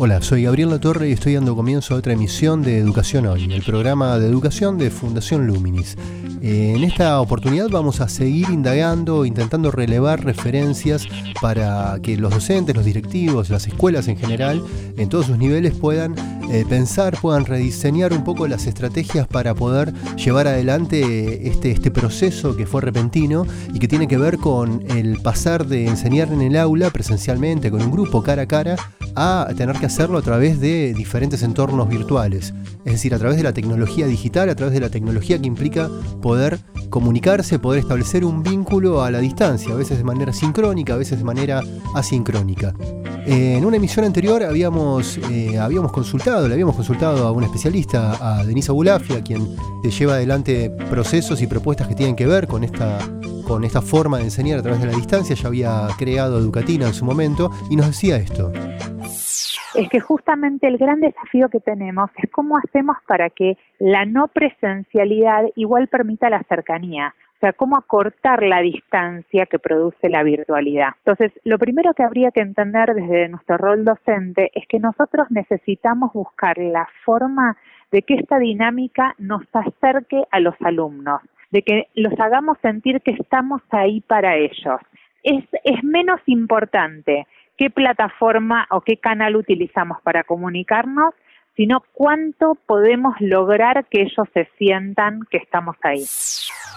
Hola, 0.00 0.22
soy 0.22 0.44
Gabriel 0.44 0.70
Latorre 0.70 1.08
y 1.08 1.12
estoy 1.12 1.34
dando 1.34 1.56
comienzo 1.56 1.92
a 1.92 1.96
otra 1.96 2.12
emisión 2.12 2.62
de 2.62 2.78
Educación 2.78 3.26
Hoy, 3.26 3.52
el 3.52 3.64
programa 3.64 4.16
de 4.20 4.28
educación 4.28 4.78
de 4.78 4.90
Fundación 4.90 5.48
Luminis. 5.48 5.96
Eh, 6.40 6.74
en 6.76 6.84
esta 6.84 7.20
oportunidad 7.20 7.68
vamos 7.68 8.00
a 8.00 8.08
seguir 8.08 8.48
indagando, 8.48 9.24
intentando 9.24 9.72
relevar 9.72 10.24
referencias 10.24 11.08
para 11.42 11.98
que 12.00 12.16
los 12.16 12.32
docentes, 12.32 12.76
los 12.76 12.84
directivos, 12.84 13.50
las 13.50 13.66
escuelas 13.66 14.06
en 14.06 14.16
general, 14.16 14.62
en 14.96 15.08
todos 15.08 15.26
sus 15.26 15.36
niveles 15.36 15.74
puedan 15.74 16.14
eh, 16.48 16.64
pensar, 16.68 17.18
puedan 17.20 17.44
rediseñar 17.44 18.12
un 18.12 18.22
poco 18.22 18.46
las 18.46 18.68
estrategias 18.68 19.26
para 19.26 19.56
poder 19.56 19.92
llevar 20.14 20.46
adelante 20.46 21.48
este, 21.48 21.72
este 21.72 21.90
proceso 21.90 22.54
que 22.54 22.66
fue 22.66 22.82
repentino 22.82 23.48
y 23.74 23.80
que 23.80 23.88
tiene 23.88 24.06
que 24.06 24.16
ver 24.16 24.38
con 24.38 24.84
el 24.90 25.20
pasar 25.22 25.66
de 25.66 25.88
enseñar 25.88 26.32
en 26.32 26.42
el 26.42 26.56
aula 26.56 26.90
presencialmente 26.90 27.72
con 27.72 27.82
un 27.82 27.90
grupo 27.90 28.22
cara 28.22 28.42
a 28.42 28.46
cara 28.46 28.76
a 29.14 29.48
tener 29.56 29.76
que 29.78 29.86
hacerlo 29.86 30.18
a 30.18 30.22
través 30.22 30.60
de 30.60 30.94
diferentes 30.94 31.42
entornos 31.42 31.88
virtuales. 31.88 32.54
Es 32.84 32.92
decir, 32.92 33.14
a 33.14 33.18
través 33.18 33.36
de 33.36 33.42
la 33.42 33.52
tecnología 33.52 34.06
digital, 34.06 34.48
a 34.48 34.54
través 34.54 34.74
de 34.74 34.80
la 34.80 34.88
tecnología 34.88 35.38
que 35.38 35.46
implica 35.46 35.90
poder 36.22 36.58
comunicarse, 36.88 37.58
poder 37.58 37.80
establecer 37.80 38.24
un 38.24 38.42
vínculo 38.42 39.02
a 39.02 39.10
la 39.10 39.18
distancia, 39.18 39.72
a 39.72 39.76
veces 39.76 39.98
de 39.98 40.04
manera 40.04 40.32
sincrónica, 40.32 40.94
a 40.94 40.96
veces 40.96 41.18
de 41.18 41.24
manera 41.24 41.62
asincrónica. 41.94 42.74
En 43.26 43.62
una 43.64 43.76
emisión 43.76 44.06
anterior 44.06 44.42
habíamos, 44.42 45.18
eh, 45.30 45.58
habíamos 45.58 45.92
consultado, 45.92 46.48
le 46.48 46.54
habíamos 46.54 46.76
consultado 46.76 47.26
a 47.26 47.32
un 47.32 47.44
especialista, 47.44 48.16
a 48.20 48.44
Denise 48.44 48.70
Abulafia, 48.70 49.22
quien 49.22 49.54
lleva 49.82 50.14
adelante 50.14 50.70
procesos 50.88 51.42
y 51.42 51.46
propuestas 51.46 51.88
que 51.88 51.94
tienen 51.94 52.16
que 52.16 52.26
ver 52.26 52.46
con 52.46 52.64
esta, 52.64 52.98
con 53.46 53.64
esta 53.64 53.82
forma 53.82 54.16
de 54.16 54.24
enseñar 54.24 54.58
a 54.58 54.62
través 54.62 54.80
de 54.80 54.86
la 54.86 54.96
distancia. 54.96 55.36
Ya 55.36 55.46
había 55.46 55.88
creado 55.98 56.38
Educatina 56.38 56.86
en 56.86 56.94
su 56.94 57.04
momento 57.04 57.50
y 57.68 57.76
nos 57.76 57.88
decía 57.88 58.16
esto 58.16 58.50
es 59.78 59.88
que 59.88 60.00
justamente 60.00 60.66
el 60.66 60.76
gran 60.76 61.00
desafío 61.00 61.48
que 61.48 61.60
tenemos 61.60 62.10
es 62.16 62.28
cómo 62.32 62.58
hacemos 62.58 62.96
para 63.06 63.30
que 63.30 63.56
la 63.78 64.04
no 64.06 64.26
presencialidad 64.26 65.44
igual 65.54 65.86
permita 65.86 66.28
la 66.28 66.42
cercanía. 66.48 67.14
O 67.36 67.38
sea, 67.38 67.52
cómo 67.52 67.76
acortar 67.76 68.42
la 68.42 68.60
distancia 68.60 69.46
que 69.46 69.60
produce 69.60 70.08
la 70.08 70.24
virtualidad. 70.24 70.88
Entonces, 71.04 71.30
lo 71.44 71.58
primero 71.58 71.94
que 71.94 72.02
habría 72.02 72.32
que 72.32 72.40
entender 72.40 72.92
desde 72.92 73.28
nuestro 73.28 73.56
rol 73.56 73.84
docente 73.84 74.50
es 74.52 74.66
que 74.66 74.80
nosotros 74.80 75.30
necesitamos 75.30 76.12
buscar 76.12 76.58
la 76.58 76.88
forma 77.04 77.56
de 77.92 78.02
que 78.02 78.14
esta 78.14 78.40
dinámica 78.40 79.14
nos 79.18 79.44
acerque 79.52 80.24
a 80.32 80.40
los 80.40 80.56
alumnos, 80.60 81.20
de 81.52 81.62
que 81.62 81.86
los 81.94 82.18
hagamos 82.18 82.58
sentir 82.62 83.00
que 83.02 83.12
estamos 83.12 83.62
ahí 83.70 84.00
para 84.00 84.34
ellos. 84.34 84.80
Es, 85.22 85.44
es 85.62 85.84
menos 85.84 86.20
importante 86.26 87.28
qué 87.58 87.68
plataforma 87.70 88.66
o 88.70 88.80
qué 88.80 88.96
canal 88.96 89.36
utilizamos 89.36 90.00
para 90.02 90.24
comunicarnos, 90.24 91.12
sino 91.58 91.82
cuánto 91.92 92.56
podemos 92.66 93.14
lograr 93.18 93.88
que 93.90 94.02
ellos 94.02 94.28
se 94.32 94.48
sientan 94.58 95.22
que 95.28 95.38
estamos 95.38 95.74
ahí. 95.82 96.04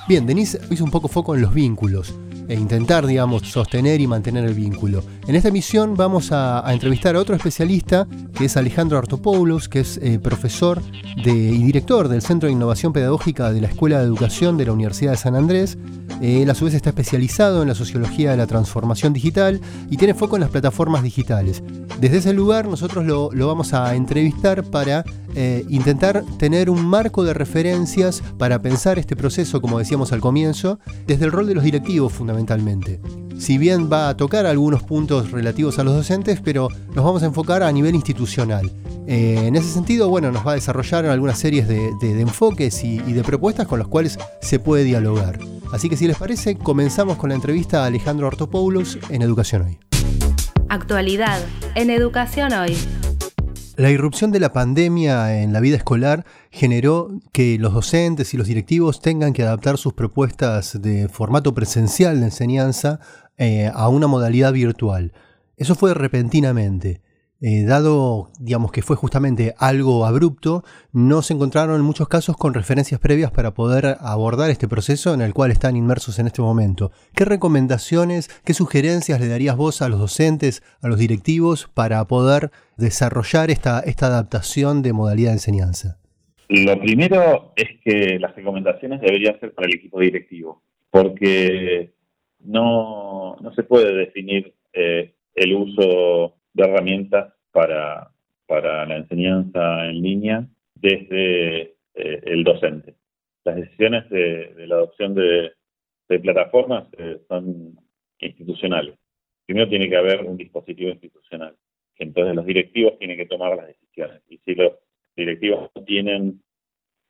Bien, 0.07 0.25
Denise 0.25 0.59
hizo 0.71 0.83
un 0.83 0.89
poco 0.89 1.07
foco 1.07 1.35
en 1.35 1.41
los 1.43 1.53
vínculos 1.53 2.17
e 2.49 2.55
intentar, 2.55 3.05
digamos, 3.05 3.43
sostener 3.43 4.01
y 4.01 4.07
mantener 4.07 4.43
el 4.43 4.55
vínculo. 4.55 5.03
En 5.27 5.35
esta 5.35 5.49
emisión 5.49 5.95
vamos 5.95 6.31
a, 6.31 6.63
entrevistar 6.73 7.15
a 7.15 7.19
otro 7.19 7.35
especialista, 7.35 8.07
que 8.35 8.45
es 8.45 8.57
Alejandro 8.57 8.97
Artopoulos, 8.97 9.69
que 9.69 9.81
es 9.81 9.97
eh, 9.97 10.17
profesor 10.17 10.81
y 11.15 11.63
director 11.63 12.07
del 12.07 12.23
Centro 12.23 12.47
de 12.47 12.53
Innovación 12.53 12.91
Pedagógica 12.91 13.51
de 13.51 13.61
la 13.61 13.67
Escuela 13.67 13.99
de 13.99 14.05
Educación 14.05 14.57
de 14.57 14.65
la 14.65 14.73
Universidad 14.73 15.11
de 15.11 15.17
San 15.17 15.35
Andrés. 15.35 15.77
Él 16.21 16.49
a 16.49 16.55
su 16.55 16.65
vez 16.65 16.73
está 16.73 16.89
especializado 16.89 17.61
en 17.61 17.67
la 17.67 17.75
sociología 17.75 18.31
de 18.31 18.37
la 18.37 18.47
transformación 18.47 19.13
digital 19.13 19.61
y 19.89 19.97
tiene 19.97 20.15
foco 20.15 20.35
en 20.35 20.41
las 20.41 20.49
plataformas 20.49 21.03
digitales. 21.03 21.63
Desde 21.99 22.17
ese 22.17 22.33
lugar 22.33 22.67
nosotros 22.67 23.05
lo, 23.05 23.29
vamos 23.47 23.73
a 23.73 23.95
entrevistar 23.95 24.63
para 24.71 25.03
eh, 25.35 25.65
intentar 25.69 26.23
tener 26.37 26.69
un 26.69 26.85
marco 26.85 27.23
de 27.23 27.33
referencias 27.33 28.23
para 28.37 28.61
pensar 28.61 28.97
este 28.97 29.15
proceso, 29.15 29.61
como 29.61 29.79
decíamos 29.79 30.11
al 30.11 30.21
comienzo, 30.21 30.79
desde 31.05 31.25
el 31.25 31.31
rol 31.31 31.47
de 31.47 31.55
los 31.55 31.63
directivos 31.63 32.13
fundamentalmente. 32.13 32.99
Si 33.37 33.57
bien 33.57 33.91
va 33.91 34.09
a 34.09 34.17
tocar 34.17 34.45
algunos 34.45 34.83
puntos 34.83 35.31
relativos 35.31 35.79
a 35.79 35.83
los 35.83 35.95
docentes, 35.95 36.41
pero 36.41 36.69
nos 36.93 37.03
vamos 37.03 37.23
a 37.23 37.25
enfocar 37.25 37.63
a 37.63 37.71
nivel 37.71 37.95
institucional. 37.95 38.71
Eh, 39.07 39.47
en 39.47 39.55
ese 39.55 39.69
sentido, 39.69 40.09
bueno, 40.09 40.31
nos 40.31 40.45
va 40.45 40.51
a 40.51 40.55
desarrollar 40.55 41.05
algunas 41.05 41.39
series 41.39 41.67
de, 41.67 41.91
enfoques 42.21 42.83
y, 42.83 43.01
y 43.07 43.13
de 43.13 43.23
propuestas 43.23 43.67
con 43.67 43.79
las 43.79 43.87
cuales 43.87 44.19
se 44.41 44.59
puede 44.59 44.83
dialogar. 44.83 45.39
Así 45.71 45.89
que 45.89 45.97
si 45.97 46.07
les 46.07 46.17
parece, 46.17 46.55
comenzamos 46.55 47.17
con 47.17 47.29
la 47.29 47.35
entrevista 47.35 47.83
a 47.83 47.87
Alejandro 47.87 48.27
Ortopoulos 48.27 48.99
en 49.09 49.21
Educación 49.21 49.63
Hoy. 49.63 49.79
Actualidad 50.69 51.39
en 51.75 51.89
Educación 51.89 52.53
Hoy. 52.53 52.77
La 53.81 53.89
irrupción 53.89 54.29
de 54.29 54.39
la 54.39 54.53
pandemia 54.53 55.41
en 55.41 55.53
la 55.53 55.59
vida 55.59 55.75
escolar 55.75 56.23
generó 56.51 57.19
que 57.33 57.57
los 57.57 57.73
docentes 57.73 58.31
y 58.31 58.37
los 58.37 58.45
directivos 58.45 59.01
tengan 59.01 59.33
que 59.33 59.41
adaptar 59.41 59.79
sus 59.79 59.93
propuestas 59.93 60.79
de 60.79 61.09
formato 61.09 61.55
presencial 61.55 62.19
de 62.19 62.27
enseñanza 62.27 62.99
eh, 63.39 63.71
a 63.73 63.87
una 63.87 64.05
modalidad 64.05 64.53
virtual. 64.53 65.13
Eso 65.57 65.73
fue 65.73 65.95
repentinamente. 65.95 67.01
Eh, 67.43 67.65
dado, 67.65 68.29
digamos, 68.39 68.71
que 68.71 68.83
fue 68.83 68.95
justamente 68.95 69.55
algo 69.57 70.05
abrupto, 70.05 70.63
no 70.93 71.23
se 71.23 71.33
encontraron 71.33 71.75
en 71.75 71.81
muchos 71.81 72.07
casos 72.07 72.37
con 72.37 72.53
referencias 72.53 72.99
previas 72.99 73.31
para 73.31 73.55
poder 73.55 73.95
abordar 73.99 74.51
este 74.51 74.67
proceso 74.67 75.15
en 75.15 75.21
el 75.21 75.33
cual 75.33 75.49
están 75.49 75.75
inmersos 75.75 76.19
en 76.19 76.27
este 76.27 76.43
momento. 76.43 76.91
¿Qué 77.15 77.25
recomendaciones, 77.25 78.27
qué 78.45 78.53
sugerencias 78.53 79.19
le 79.19 79.27
darías 79.27 79.57
vos 79.57 79.81
a 79.81 79.89
los 79.89 79.99
docentes, 79.99 80.61
a 80.83 80.87
los 80.87 80.99
directivos, 80.99 81.67
para 81.73 82.05
poder 82.05 82.51
desarrollar 82.77 83.49
esta, 83.49 83.79
adaptación 83.79 84.83
de 84.83 84.93
modalidad 84.93 85.29
de 85.29 85.37
enseñanza? 85.37 85.97
Lo 86.47 86.79
primero 86.79 87.53
es 87.55 87.69
que 87.83 88.19
las 88.19 88.35
recomendaciones 88.35 89.01
deberían 89.01 89.39
ser 89.39 89.55
para 89.55 89.67
el 89.67 89.77
equipo 89.77 89.99
directivo, 89.99 90.61
porque 90.91 91.91
no, 92.39 93.35
no 93.37 93.53
se 93.55 93.63
puede 93.63 93.95
definir 93.95 94.53
eh, 94.73 95.15
el 95.33 95.55
uso 95.55 96.35
de 96.53 96.63
herramientas 96.63 97.33
para, 97.51 98.11
para 98.47 98.85
la 98.85 98.97
enseñanza 98.97 99.85
en 99.85 100.01
línea 100.01 100.47
desde 100.75 101.61
eh, 101.61 102.21
el 102.23 102.43
docente. 102.43 102.95
Las 103.43 103.55
decisiones 103.55 104.09
de, 104.09 104.53
la 104.67 104.75
adopción 104.75 105.15
de, 105.15 105.53
plataformas 106.21 106.87
eh, 106.97 107.21
son 107.29 107.79
institucionales. 108.19 108.95
Primero 109.45 109.69
tiene 109.69 109.89
que 109.89 109.95
haber 109.95 110.25
un 110.25 110.35
dispositivo 110.35 110.91
institucional, 110.91 111.55
entonces 111.95 112.35
los 112.35 112.45
directivos 112.45 112.99
tienen 112.99 113.15
que 113.15 113.25
tomar 113.25 113.55
las 113.55 113.67
decisiones. 113.67 114.21
Y 114.27 114.37
si 114.39 114.55
los 114.55 114.73
directivos 115.15 115.71
no 115.73 115.83
tienen 115.85 116.41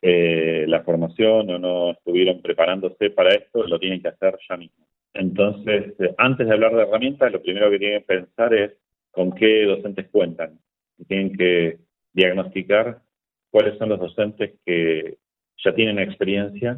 eh, 0.04 0.66
la 0.68 0.84
formación 0.84 1.50
o 1.50 1.58
no 1.58 1.92
estuvieron 1.92 2.42
preparándose 2.42 3.10
para 3.10 3.34
esto, 3.34 3.66
lo 3.66 3.80
tienen 3.80 4.02
que 4.02 4.10
hacer 4.10 4.38
ya 4.48 4.58
mismo. 4.58 4.86
Entonces, 5.14 5.94
antes 6.18 6.48
de 6.48 6.54
hablar 6.54 6.76
de 6.76 6.84
herramientas, 6.84 7.32
lo 7.32 7.42
primero 7.42 7.70
que 7.72 7.80
tienen 7.80 8.00
que 8.02 8.06
pensar 8.06 8.54
es 8.54 8.72
con 9.12 9.34
qué 9.34 9.66
docentes 9.66 10.10
cuentan. 10.10 10.60
Tienen 11.08 11.36
que 11.38 11.80
diagnosticar 12.14 13.02
cuáles 13.50 13.78
son 13.78 13.90
los 13.90 14.00
docentes 14.00 14.60
que 14.66 15.18
ya 15.64 15.76
tienen 15.76 16.00
experiencia 16.00 16.78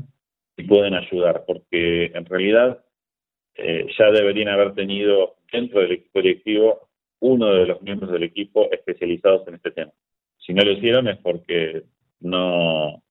y 0.57 0.63
pueden 0.63 0.94
ayudar, 0.94 1.44
porque 1.48 2.06
en 2.13 2.25
realidad 2.25 2.84
eh, 3.56 3.88
ya 3.98 4.12
deberían 4.12 4.50
haber 4.50 4.74
tenido 4.74 5.36
dentro 5.52 5.81
del 5.81 5.94
equipo 5.94 6.22
directivo 6.22 6.90
uno 7.19 7.54
de 7.54 7.68
los 7.68 7.81
miembros 7.81 8.12
del 8.12 8.24
equipo 8.24 8.69
especializados 8.72 9.48
en 9.48 9.56
este 9.56 9.72
tema. 9.72 9.92
Si 10.38 10.54
no 10.54 10.63
lo 10.63 10.74
hicieron 10.74 11.07
es 11.07 11.18
porque 11.19 11.84
no, 12.19 13.02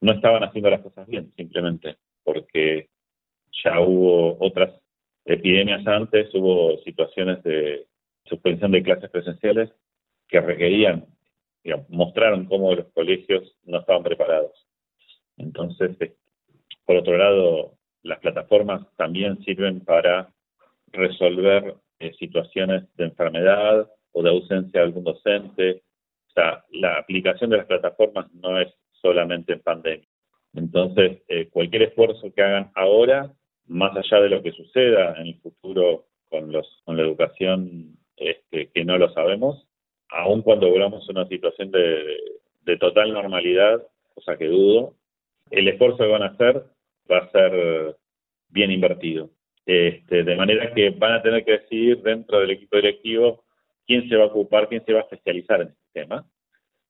no 0.00 0.12
estaban 0.12 0.44
haciendo 0.44 0.70
las 0.70 0.80
cosas 0.80 1.06
bien, 1.06 1.32
simplemente, 1.36 1.96
porque 2.24 2.88
ya 3.62 3.80
hubo 3.80 4.36
otras 4.40 4.80
epidemias 5.24 5.86
antes, 5.86 6.34
hubo 6.34 6.78
situaciones 6.84 7.42
de 7.42 7.86
suspensión 8.24 8.72
de 8.72 8.82
clases 8.82 9.10
presenciales 9.10 9.70
que 10.28 10.40
requerían, 10.40 11.06
mostraron 11.88 12.46
cómo 12.46 12.74
los 12.74 12.86
colegios 12.92 13.56
no 13.64 13.80
estaban 13.80 14.02
preparados. 14.02 14.66
Entonces, 15.36 15.96
eh, 16.00 16.14
por 16.84 16.96
otro 16.96 17.16
lado, 17.16 17.74
las 18.02 18.18
plataformas 18.20 18.86
también 18.96 19.42
sirven 19.44 19.80
para 19.80 20.32
resolver 20.92 21.76
eh, 21.98 22.12
situaciones 22.18 22.84
de 22.96 23.04
enfermedad 23.04 23.90
o 24.12 24.22
de 24.22 24.30
ausencia 24.30 24.80
de 24.80 24.86
algún 24.86 25.04
docente. 25.04 25.82
O 26.28 26.32
sea, 26.32 26.64
la 26.70 26.98
aplicación 26.98 27.50
de 27.50 27.58
las 27.58 27.66
plataformas 27.66 28.32
no 28.34 28.58
es 28.58 28.72
solamente 28.92 29.52
en 29.52 29.60
pandemia. 29.60 30.08
Entonces, 30.54 31.22
eh, 31.28 31.48
cualquier 31.50 31.82
esfuerzo 31.82 32.32
que 32.34 32.42
hagan 32.42 32.70
ahora, 32.74 33.32
más 33.66 33.96
allá 33.96 34.22
de 34.22 34.30
lo 34.30 34.42
que 34.42 34.52
suceda 34.52 35.14
en 35.16 35.28
el 35.28 35.40
futuro 35.40 36.06
con, 36.28 36.50
los, 36.50 36.82
con 36.84 36.96
la 36.96 37.02
educación 37.02 37.96
este, 38.20 38.68
que 38.68 38.84
no 38.84 38.98
lo 38.98 39.12
sabemos, 39.12 39.66
aun 40.10 40.42
cuando 40.42 40.68
logramos 40.68 41.08
una 41.08 41.26
situación 41.26 41.70
de, 41.70 42.76
total 42.78 43.12
normalidad, 43.12 43.82
cosa 44.14 44.36
que 44.36 44.46
dudo, 44.46 44.94
el 45.50 45.66
esfuerzo 45.66 45.98
que 45.98 46.06
van 46.06 46.22
a 46.22 46.26
hacer 46.26 46.62
va 47.10 47.18
a 47.18 47.30
ser 47.30 47.96
bien 48.48 48.70
invertido. 48.70 49.30
Este, 49.66 50.22
de 50.22 50.36
manera 50.36 50.72
que 50.72 50.90
van 50.90 51.14
a 51.14 51.22
tener 51.22 51.44
que 51.44 51.58
decidir 51.58 52.00
dentro 52.02 52.38
del 52.40 52.50
equipo 52.50 52.76
directivo 52.76 53.44
quién 53.86 54.08
se 54.08 54.16
va 54.16 54.24
a 54.24 54.28
ocupar, 54.28 54.68
quién 54.68 54.84
se 54.84 54.92
va 54.92 55.00
a 55.00 55.02
especializar 55.02 55.62
en 55.62 55.68
este 55.68 55.84
tema. 55.92 56.24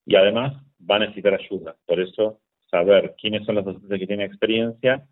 Y 0.05 0.17
además 0.17 0.63
va 0.89 0.97
a 0.97 1.01
necesitar 1.01 1.35
ayuda. 1.35 1.77
Por 1.87 2.01
eso, 2.01 2.41
saber 2.71 3.15
quiénes 3.19 3.47
son 3.47 3.55
los 3.55 3.65
docentes 3.65 3.99
que 3.99 4.07
tienen 4.07 4.27
experiencia 4.27 5.07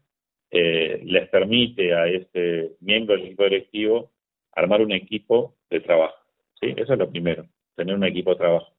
eh, 0.51 1.01
les 1.05 1.29
permite 1.29 1.95
a 1.95 2.07
este 2.07 2.73
miembro 2.81 3.15
del 3.17 3.27
equipo 3.27 3.45
directivo 3.45 4.11
armar 4.53 4.83
un 4.83 4.93
equipo 4.93 5.57
de 5.71 5.81
trabajo. 5.81 6.17
¿sí? 6.61 6.75
Eso 6.77 6.93
es 6.93 6.99
lo 6.99 7.11
primero, 7.11 7.47
tener 7.77 7.95
un 7.95 8.05
equipo 8.05 8.31
de 8.31 8.37
trabajo. 8.37 8.73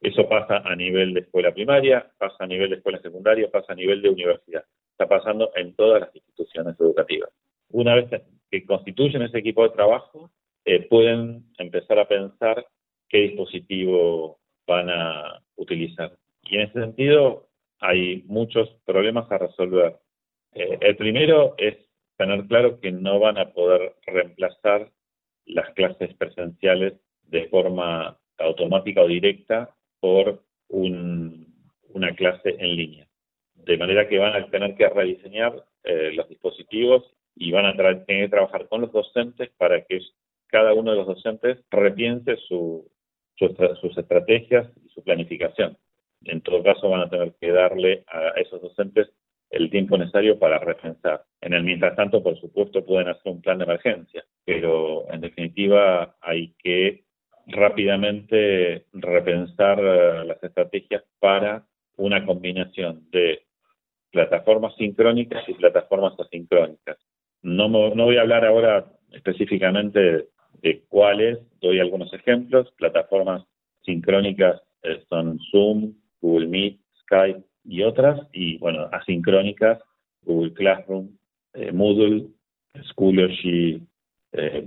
Eso 0.00 0.28
pasa 0.28 0.62
a 0.64 0.74
nivel 0.74 1.12
de 1.12 1.20
escuela 1.20 1.52
primaria, 1.52 2.10
pasa 2.16 2.36
a 2.40 2.46
nivel 2.46 2.70
de 2.70 2.76
escuela 2.76 3.00
secundaria, 3.02 3.50
pasa 3.50 3.72
a 3.72 3.76
nivel 3.76 4.00
de 4.00 4.08
universidad. 4.08 4.64
Está 4.92 5.06
pasando 5.06 5.50
en 5.54 5.74
todas 5.74 6.00
las 6.00 6.14
instituciones 6.14 6.78
educativas. 6.80 7.30
Una 7.70 7.94
vez 7.94 8.22
que 8.50 8.64
constituyen 8.64 9.22
ese 9.22 9.38
equipo 9.38 9.62
de 9.62 9.74
trabajo, 9.74 10.30
eh, 10.64 10.86
pueden 10.88 11.44
empezar 11.58 11.98
a 11.98 12.08
pensar 12.08 12.66
qué 13.08 13.18
dispositivo 13.18 14.38
van 14.66 14.88
a 14.88 15.42
utilizar. 15.56 16.12
Y 16.42 16.56
en 16.56 16.62
ese 16.62 16.80
sentido 16.80 17.48
hay 17.80 18.22
muchos 18.26 18.68
problemas 18.84 19.30
a 19.30 19.38
resolver. 19.38 19.96
Eh, 20.52 20.78
el 20.80 20.96
primero 20.96 21.54
es 21.58 21.76
tener 22.16 22.46
claro 22.46 22.80
que 22.80 22.92
no 22.92 23.18
van 23.18 23.38
a 23.38 23.52
poder 23.52 23.94
reemplazar 24.06 24.90
las 25.46 25.70
clases 25.74 26.14
presenciales 26.14 26.94
de 27.22 27.48
forma 27.48 28.18
automática 28.38 29.02
o 29.02 29.08
directa 29.08 29.74
por 30.00 30.42
una 30.68 32.14
clase 32.14 32.56
en 32.58 32.76
línea. 32.76 33.06
De 33.54 33.76
manera 33.76 34.08
que 34.08 34.18
van 34.18 34.34
a 34.34 34.50
tener 34.50 34.74
que 34.76 34.88
rediseñar 34.88 35.64
eh, 35.84 36.12
los 36.14 36.28
dispositivos 36.28 37.14
y 37.34 37.52
van 37.52 37.66
a 37.66 37.76
tener 37.76 38.04
que 38.06 38.28
trabajar 38.28 38.68
con 38.68 38.82
los 38.82 38.92
docentes 38.92 39.50
para 39.56 39.82
que 39.84 40.00
cada 40.46 40.74
uno 40.74 40.90
de 40.90 40.96
los 40.98 41.06
docentes 41.06 41.58
repiense 41.70 42.36
sus 42.36 43.96
estrategias 43.96 44.68
y 44.84 44.88
su 44.88 45.02
planificación. 45.02 45.76
En 46.24 46.40
todo 46.42 46.62
caso, 46.62 46.90
van 46.90 47.02
a 47.02 47.10
tener 47.10 47.34
que 47.40 47.50
darle 47.50 48.04
a 48.08 48.40
esos 48.40 48.60
docentes 48.60 49.10
el 49.50 49.68
tiempo 49.68 49.98
necesario 49.98 50.38
para 50.38 50.58
repensar. 50.58 51.24
En 51.40 51.52
el 51.52 51.64
mientras 51.64 51.96
tanto, 51.96 52.22
por 52.22 52.38
supuesto, 52.38 52.84
pueden 52.84 53.08
hacer 53.08 53.32
un 53.32 53.42
plan 53.42 53.58
de 53.58 53.64
emergencia, 53.64 54.24
pero 54.44 55.12
en 55.12 55.20
definitiva 55.20 56.16
hay 56.20 56.54
que 56.62 57.04
rápidamente 57.46 58.86
repensar 58.92 59.80
eh, 59.80 60.24
las 60.24 60.42
estrategias 60.42 61.02
para 61.18 61.66
una 61.96 62.24
combinación 62.24 63.10
de 63.10 63.42
plataformas 64.12 64.74
sincrónicas 64.76 65.48
y 65.48 65.54
plataformas 65.54 66.18
asincrónicas. 66.18 66.96
No, 67.42 67.68
no 67.68 68.04
voy 68.04 68.16
a 68.16 68.22
hablar 68.22 68.44
ahora 68.44 68.86
específicamente 69.12 70.28
de 70.62 70.82
cuáles, 70.88 71.38
doy 71.60 71.80
algunos 71.80 72.12
ejemplos. 72.12 72.70
Plataformas 72.76 73.44
sincrónicas 73.82 74.62
eh, 74.82 75.02
son 75.08 75.38
Zoom, 75.50 75.94
Google 76.20 76.48
Meet, 76.48 76.80
Skype 77.02 77.42
y 77.64 77.82
otras, 77.82 78.20
y 78.32 78.58
bueno, 78.58 78.88
asincrónicas, 78.92 79.78
Google 80.22 80.52
Classroom, 80.54 81.10
eh, 81.54 81.72
Moodle, 81.72 82.28
Schoology, 82.90 83.86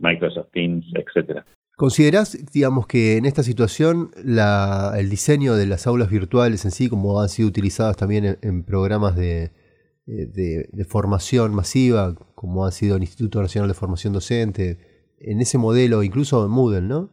Microsoft 0.01 0.51
Teams, 0.51 0.86
etcétera. 0.94 1.45
¿Considerás, 1.75 2.38
digamos, 2.54 2.86
que 2.86 3.18
en 3.18 3.25
esta 3.25 3.42
situación 3.42 4.12
el 4.16 5.10
diseño 5.10 5.56
de 5.56 5.66
las 5.66 5.88
aulas 5.88 6.10
virtuales 6.10 6.66
en 6.66 6.72
sí, 6.72 6.88
como 6.88 7.19
han 7.19 7.30
sido 7.30 7.50
utilizadas 7.50 7.98
también 7.98 8.38
en, 8.42 8.63
programas 8.63 9.18
eh, 9.18 9.51
de, 10.06 10.86
formación 10.88 11.54
masiva, 11.56 12.13
como 12.36 12.66
ha 12.66 12.72
sido 12.72 12.96
el 12.96 13.01
Instituto 13.01 13.42
Nacional 13.42 13.69
de 13.69 13.74
Formación 13.74 14.13
Docente, 14.13 14.78
en 15.18 15.42
ese 15.42 15.57
modelo, 15.57 16.04
incluso 16.04 16.46
en 16.46 16.51
Moodle, 16.51 16.81
¿no? 16.81 17.10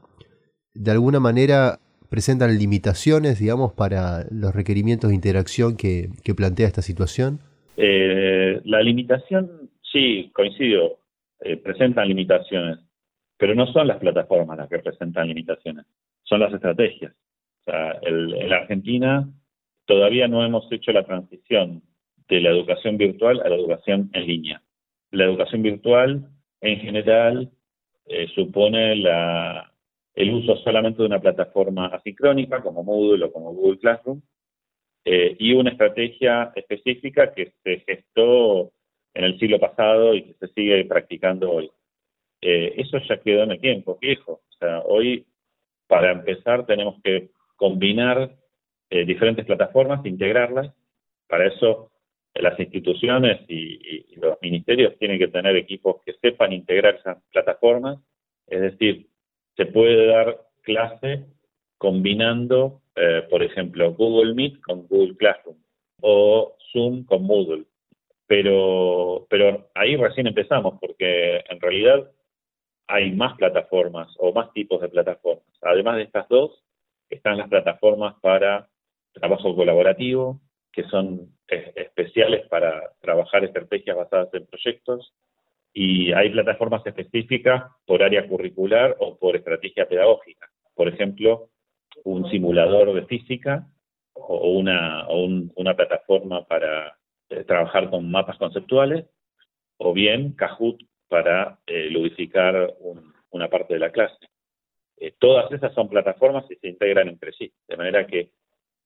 De 0.74 0.90
alguna 0.90 1.20
manera 1.20 1.80
presentan 2.10 2.58
limitaciones, 2.58 3.38
digamos, 3.38 3.72
para 3.72 4.24
los 4.30 4.54
requerimientos 4.54 5.10
de 5.10 5.14
interacción 5.14 5.76
que, 5.76 6.10
plantea 6.36 6.66
esta 6.66 6.82
situación. 6.82 7.40
Eh, 7.76 8.60
la 8.64 8.82
limitación, 8.82 9.70
sí, 9.82 10.30
coincido, 10.34 10.98
eh, 11.40 11.56
presentan 11.56 12.08
limitaciones 12.08 12.78
pero 13.40 13.54
no 13.54 13.66
son 13.72 13.88
las 13.88 13.96
plataformas 13.96 14.58
las 14.58 14.68
que 14.68 14.78
presentan 14.80 15.28
limitaciones, 15.28 15.86
son 16.24 16.40
las 16.40 16.52
estrategias. 16.52 17.12
O 17.62 17.64
sea, 17.64 17.98
en 18.02 18.52
Argentina 18.52 19.26
todavía 19.86 20.28
no 20.28 20.44
hemos 20.44 20.70
hecho 20.70 20.92
la 20.92 21.04
transición 21.04 21.82
de 22.28 22.40
la 22.40 22.50
educación 22.50 22.98
virtual 22.98 23.40
a 23.42 23.48
la 23.48 23.56
educación 23.56 24.10
en 24.12 24.26
línea. 24.26 24.62
La 25.10 25.24
educación 25.24 25.62
virtual, 25.62 26.28
en 26.60 26.80
general, 26.80 27.50
eh, 28.06 28.28
supone 28.34 28.96
la, 28.96 29.69
el 30.14 30.34
uso 30.34 30.56
solamente 30.56 31.02
de 31.02 31.06
una 31.06 31.20
plataforma 31.20 31.86
asincrónica 31.86 32.62
como 32.62 32.82
Moodle 32.82 33.24
o 33.24 33.32
como 33.32 33.52
Google 33.52 33.78
Classroom 33.78 34.20
eh, 35.04 35.36
y 35.38 35.52
una 35.52 35.70
estrategia 35.70 36.52
específica 36.54 37.32
que 37.32 37.52
se 37.62 37.80
gestó 37.80 38.72
en 39.14 39.24
el 39.24 39.38
siglo 39.38 39.58
pasado 39.58 40.14
y 40.14 40.22
que 40.22 40.34
se 40.34 40.48
sigue 40.48 40.84
practicando 40.84 41.50
hoy. 41.50 41.70
Eh, 42.40 42.74
eso 42.76 42.98
ya 43.08 43.20
quedó 43.20 43.42
en 43.44 43.52
el 43.52 43.60
tiempo, 43.60 43.98
viejo. 44.00 44.32
O 44.32 44.52
sea, 44.58 44.80
hoy, 44.80 45.26
para 45.86 46.12
empezar, 46.12 46.66
tenemos 46.66 47.00
que 47.02 47.30
combinar 47.56 48.36
eh, 48.90 49.04
diferentes 49.04 49.44
plataformas, 49.44 50.04
integrarlas. 50.04 50.72
Para 51.28 51.46
eso, 51.46 51.92
las 52.34 52.58
instituciones 52.58 53.40
y, 53.48 54.16
los 54.16 54.36
ministerios 54.42 54.98
tienen 54.98 55.18
que 55.18 55.28
tener 55.28 55.56
equipos 55.56 56.02
que 56.04 56.12
sepan 56.20 56.52
integrar 56.52 56.96
esas 56.96 57.22
plataformas. 57.32 57.98
Es 58.46 58.60
decir, 58.60 59.08
se 59.56 59.66
puede 59.66 60.06
dar 60.06 60.46
clase 60.62 61.26
combinando, 61.78 62.82
eh, 62.94 63.26
por 63.30 63.42
ejemplo, 63.42 63.92
Google 63.94 64.34
Meet 64.34 64.60
con 64.60 64.86
Google 64.86 65.16
Classroom 65.16 65.56
o 66.02 66.56
Zoom 66.72 67.04
con 67.04 67.24
Moodle. 67.24 67.64
Pero, 68.26 69.26
pero 69.28 69.70
ahí 69.74 69.96
recién 69.96 70.26
empezamos, 70.26 70.78
porque 70.80 71.42
en 71.48 71.60
realidad 71.60 72.10
hay 72.86 73.12
más 73.12 73.36
plataformas 73.36 74.08
o 74.18 74.32
más 74.32 74.52
tipos 74.52 74.80
de 74.80 74.88
plataformas. 74.88 75.44
Además 75.62 75.96
de 75.96 76.02
estas 76.02 76.28
dos, 76.28 76.62
están 77.08 77.38
las 77.38 77.48
plataformas 77.48 78.14
para 78.20 78.68
trabajo 79.12 79.54
colaborativo, 79.54 80.40
que 80.72 80.84
son 80.84 81.28
especiales 81.48 82.46
para 82.48 82.92
trabajar 83.00 83.44
estrategias 83.44 83.96
basadas 83.96 84.32
en 84.34 84.46
proyectos, 84.46 85.12
y 85.72 86.12
hay 86.12 86.30
plataformas 86.30 86.84
específicas 86.86 87.64
por 87.86 88.02
área 88.02 88.26
curricular 88.26 88.96
o 88.98 89.16
por 89.18 89.36
estrategia 89.36 89.88
pedagógica. 89.88 90.48
Por 90.74 90.88
ejemplo, 90.88 91.50
un 92.04 92.28
simulador 92.30 92.92
de 92.94 93.06
física 93.06 93.66
o 94.14 94.52
una, 94.52 95.06
una 95.08 95.74
plataforma 95.74 96.44
para 96.46 96.96
eh, 97.28 97.44
trabajar 97.44 97.90
con 97.90 98.10
mapas 98.10 98.36
conceptuales, 98.38 99.06
o 99.78 99.92
bien 99.92 100.32
Kahoot 100.32 100.80
para 101.08 101.58
eh, 101.66 101.88
ludificar 101.90 102.74
una 103.30 103.48
parte 103.48 103.74
de 103.74 103.80
la 103.80 103.90
clase. 103.90 104.26
Eh, 104.96 105.14
todas 105.18 105.50
esas 105.52 105.72
son 105.74 105.88
plataformas 105.88 106.44
y 106.50 106.56
se 106.56 106.68
integran 106.68 107.08
entre 107.08 107.32
sí, 107.32 107.52
de 107.68 107.76
manera 107.76 108.06
que 108.06 108.30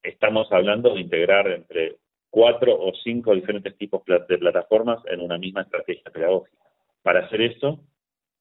estamos 0.03 0.50
hablando 0.53 0.95
de 0.95 1.00
integrar 1.00 1.49
entre 1.49 1.97
cuatro 2.31 2.76
o 2.79 2.93
cinco 3.03 3.35
diferentes 3.35 3.76
tipos 3.76 4.03
de 4.05 4.38
plataformas 4.38 5.03
en 5.07 5.21
una 5.21 5.38
misma 5.38 5.62
estrategia 5.62 6.11
pedagógica. 6.12 6.64
Para 7.04 7.26
hacer 7.26 7.40
eso, 7.42 7.78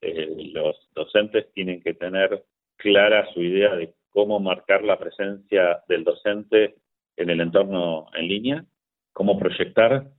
eh, 0.00 0.50
los 0.52 0.76
docentes 0.92 1.52
tienen 1.52 1.80
que 1.80 1.94
tener 1.94 2.44
clara 2.76 3.32
su 3.32 3.40
idea 3.40 3.76
de 3.76 3.94
cómo 4.10 4.40
marcar 4.40 4.82
la 4.82 4.98
presencia 4.98 5.84
del 5.86 6.02
docente 6.02 6.74
en 7.16 7.30
el 7.30 7.40
entorno 7.40 8.06
en 8.14 8.26
línea, 8.26 8.64
cómo 9.12 9.38
proyectar 9.38 10.10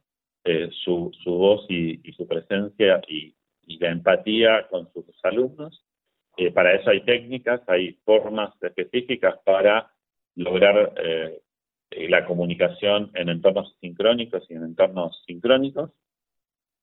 su, 0.84 1.12
voz 1.26 1.66
y, 1.70 2.00
su 2.14 2.28
presencia 2.28 3.02
y, 3.08 3.36
la 3.80 3.90
empatía 3.90 4.68
con 4.70 4.88
sus 4.94 5.06
alumnos. 5.24 5.84
Eh, 6.38 6.52
para 6.52 6.76
eso 6.76 6.92
hay 6.92 7.02
técnicas, 7.02 7.62
hay 7.68 7.94
formas 8.06 8.54
específicas 8.62 9.40
para 9.44 9.92
lograr 10.36 10.94
eh, 10.98 11.42
eh, 11.92 12.10
la 12.10 12.26
comunicación 12.26 13.12
en 13.14 13.30
entornos 13.30 13.76
sincrónicos 13.80 14.46
y 14.50 14.54
en 14.54 14.64
entornos 14.64 15.24
sincrónicos, 15.26 15.92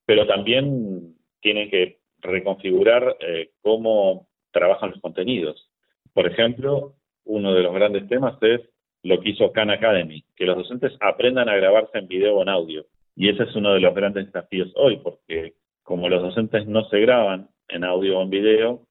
pero 0.05 0.25
también 0.25 1.12
tienen 1.43 1.69
que 1.69 1.99
reconfigurar 2.19 3.17
cómo 3.61 4.27
trabajan 4.51 4.91
los 4.91 5.01
contenidos. 5.01 5.69
Por 6.13 6.25
ejemplo, 6.25 6.95
uno 7.25 7.53
de 7.53 7.63
los 7.63 7.73
grandes 7.73 8.07
temas 8.07 8.37
es 8.41 8.61
lo 9.03 9.19
que 9.19 9.29
hizo 9.29 9.51
Khan 9.51 9.69
Academy, 9.69 10.23
que 10.35 10.45
los 10.45 10.57
docentes 10.57 10.93
aprendan 11.01 11.49
a 11.49 11.55
grabarse 11.57 11.97
en 11.97 12.07
video 12.07 12.37
o 12.37 12.41
en 12.41 12.49
audio. 12.49 12.85
Y 13.15 13.29
ese 13.29 13.43
es 13.43 13.55
uno 13.55 13.73
de 13.73 13.81
los 13.81 13.93
grandes 13.93 14.25
desafíos 14.27 14.71
hoy, 14.75 14.97
porque 14.97 15.55
como 15.83 16.09
los 16.09 16.21
docentes 16.21 16.65
no 16.65 16.85
se 16.85 16.99
graban 17.01 17.49
en 17.67 17.83
audio 17.83 18.17
o 18.17 18.23
en 18.23 18.29
video, 18.29 18.87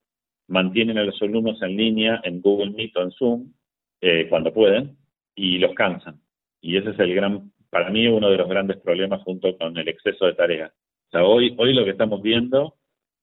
mantienen 0.48 0.98
a 0.98 1.04
los 1.04 1.20
alumnos 1.22 1.60
en 1.62 1.76
línea 1.76 2.20
en 2.24 2.42
Google 2.42 2.72
Meet 2.72 2.96
o 2.96 3.02
en 3.02 3.10
Zoom 3.12 3.52
eh, 4.00 4.26
cuando 4.28 4.52
pueden 4.52 4.96
y 5.34 5.58
los 5.58 5.74
cansan. 5.74 6.20
Y 6.60 6.76
ese 6.76 6.90
es 6.90 6.98
el 6.98 7.14
gran, 7.14 7.50
para 7.70 7.90
mí, 7.90 8.06
uno 8.06 8.30
de 8.30 8.36
los 8.36 8.48
grandes 8.48 8.76
problemas 8.78 9.22
junto 9.22 9.56
con 9.56 9.76
el 9.76 9.88
exceso 9.88 10.26
de 10.26 10.34
tareas. 10.34 10.72
Sea, 11.12 11.24
hoy, 11.24 11.54
hoy 11.58 11.74
lo 11.74 11.84
que 11.84 11.90
estamos 11.90 12.22
viendo 12.22 12.74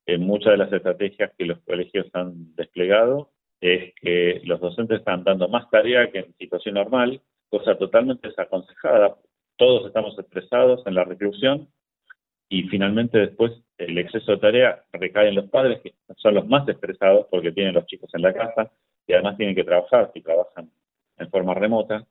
en 0.05 0.21
muchas 0.21 0.51
de 0.51 0.57
las 0.57 0.71
estrategias 0.71 1.31
que 1.35 1.45
los 1.45 1.59
colegios 1.61 2.05
han 2.13 2.55
desplegado 2.55 3.31
es 3.61 3.95
que 3.95 4.41
los 4.45 4.61
docentes 4.61 4.99
están 4.99 5.23
dando 5.23 5.49
más 5.49 5.67
tarea 5.71 6.11
que 6.11 6.19
en 6.19 6.37
situación 6.37 6.75
normal, 6.75 7.19
cosa 7.49 7.75
totalmente 7.79 8.27
desaconsejada. 8.27 9.17
Todos 9.57 9.87
estamos 9.87 10.17
estresados 10.19 10.85
en 10.85 10.93
la 10.93 11.03
reclusión 11.03 11.67
y 12.47 12.63
finalmente 12.63 13.17
después 13.17 13.53
el 13.79 13.97
exceso 13.97 14.33
de 14.33 14.37
tarea 14.37 14.83
recae 14.93 15.29
en 15.29 15.35
los 15.35 15.49
padres, 15.49 15.81
que 15.81 15.95
son 16.17 16.35
los 16.35 16.47
más 16.47 16.69
estresados 16.69 17.25
porque 17.31 17.51
tienen 17.51 17.73
los 17.73 17.87
chicos 17.87 18.11
en 18.13 18.21
la 18.21 18.33
casa 18.33 18.71
y 19.07 19.13
además 19.13 19.35
tienen 19.35 19.55
que 19.55 19.63
trabajar 19.63 20.11
si 20.13 20.21
trabajan 20.21 20.69
en 21.17 21.29
forma 21.31 21.55
remota, 21.55 22.05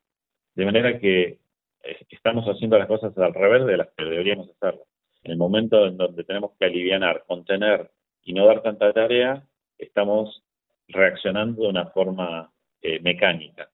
de 0.57 0.65
manera 0.65 0.99
que 0.99 1.39
eh, 1.85 2.07
estamos 2.11 2.47
haciendo 2.47 2.77
las 2.79 2.89
cosas 2.89 3.17
al 3.17 3.33
revés 3.33 3.65
de 3.65 3.77
las 3.77 3.89
que 3.97 4.05
deberíamos 4.05 4.51
hacerlo. 4.51 4.83
En 5.23 5.33
el 5.33 5.39
momento 5.39 5.87
en 5.87 5.97
donde 5.97 6.25
tenemos 6.25 6.53
que 6.59 6.67
aliviar, 6.67 7.25
contener 7.27 7.91
y 8.23 8.33
no 8.33 8.47
dar 8.47 8.63
tanta 8.63 8.93
tarea, 8.93 9.47
estamos 9.79 10.43
reaccionando 10.89 11.63
de 11.63 11.69
una 11.69 11.87
forma 11.87 12.53
eh, 12.83 13.01
mecánica. 13.01 13.71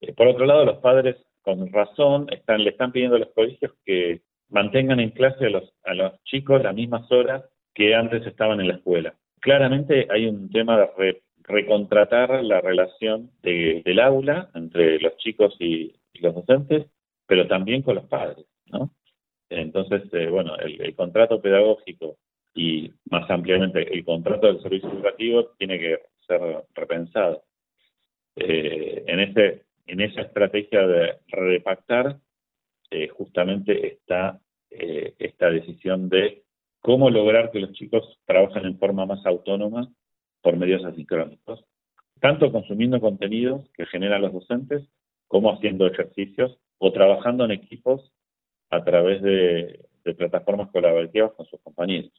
Eh, 0.00 0.12
por 0.12 0.28
otro 0.28 0.46
lado, 0.46 0.64
los 0.64 0.78
padres, 0.78 1.16
con 1.42 1.70
razón, 1.72 2.26
están, 2.30 2.62
le 2.62 2.70
están 2.70 2.92
pidiendo 2.92 3.16
a 3.16 3.20
los 3.20 3.32
colegios 3.32 3.72
que 3.84 4.22
mantengan 4.48 5.00
en 5.00 5.10
clase 5.10 5.46
a 5.46 5.50
los, 5.50 5.72
a 5.84 5.94
los 5.94 6.22
chicos 6.24 6.62
las 6.62 6.74
mismas 6.74 7.10
horas 7.10 7.44
que 7.74 7.94
antes 7.94 8.26
estaban 8.26 8.60
en 8.60 8.68
la 8.68 8.74
escuela. 8.74 9.14
Claramente 9.40 10.06
hay 10.10 10.26
un 10.26 10.50
tema 10.50 10.88
de 10.96 11.22
recontratar 11.42 12.42
la 12.42 12.60
relación 12.60 13.30
del 13.42 14.00
aula 14.00 14.50
entre 14.54 14.98
los 15.00 15.16
chicos 15.18 15.54
y, 15.58 15.94
los 16.20 16.34
docentes, 16.34 16.86
pero 17.26 17.48
también 17.48 17.82
con 17.82 17.96
los 17.96 18.04
padres, 18.04 18.46
¿no? 18.66 18.90
Entonces, 19.50 20.02
eh, 20.12 20.28
bueno, 20.28 20.56
el, 20.56 20.94
contrato 20.94 21.40
pedagógico 21.40 22.16
y 22.54 22.90
más 23.10 23.28
ampliamente 23.30 23.92
el 23.92 24.04
contrato 24.04 24.46
del 24.46 24.62
servicio 24.62 24.90
educativo 24.90 25.50
tiene 25.58 25.78
que 25.78 25.98
ser 26.26 26.40
repensado. 26.74 27.44
Eh, 28.36 29.04
en, 29.06 29.20
ese, 29.20 29.64
en 29.86 30.00
esa 30.00 30.22
estrategia 30.22 30.86
de 30.86 31.18
repactar, 31.28 32.18
eh, 32.90 33.08
justamente 33.08 33.86
está 33.88 34.40
eh, 34.70 35.14
esta 35.18 35.50
decisión 35.50 36.08
de 36.08 36.44
cómo 36.80 37.10
lograr 37.10 37.50
que 37.50 37.60
los 37.60 37.72
chicos 37.72 38.18
trabajen 38.24 38.66
en 38.66 38.78
forma 38.78 39.06
más 39.06 39.24
autónoma 39.26 39.90
por 40.42 40.56
medios 40.56 40.84
asincrónicos, 40.84 41.64
tanto 42.20 42.52
consumiendo 42.52 43.00
contenidos 43.00 43.68
que 43.74 43.86
generan 43.86 44.22
los 44.22 44.32
docentes 44.32 44.88
como 45.28 45.52
haciendo 45.52 45.86
ejercicios 45.86 46.58
o 46.78 46.92
trabajando 46.92 47.44
en 47.44 47.52
equipos 47.52 48.12
a 48.74 48.84
través 48.84 49.22
de, 49.22 49.80
plataformas 50.16 50.70
colaborativas 50.70 51.32
con 51.36 51.46
sus 51.46 51.58
compañeros. 51.60 52.12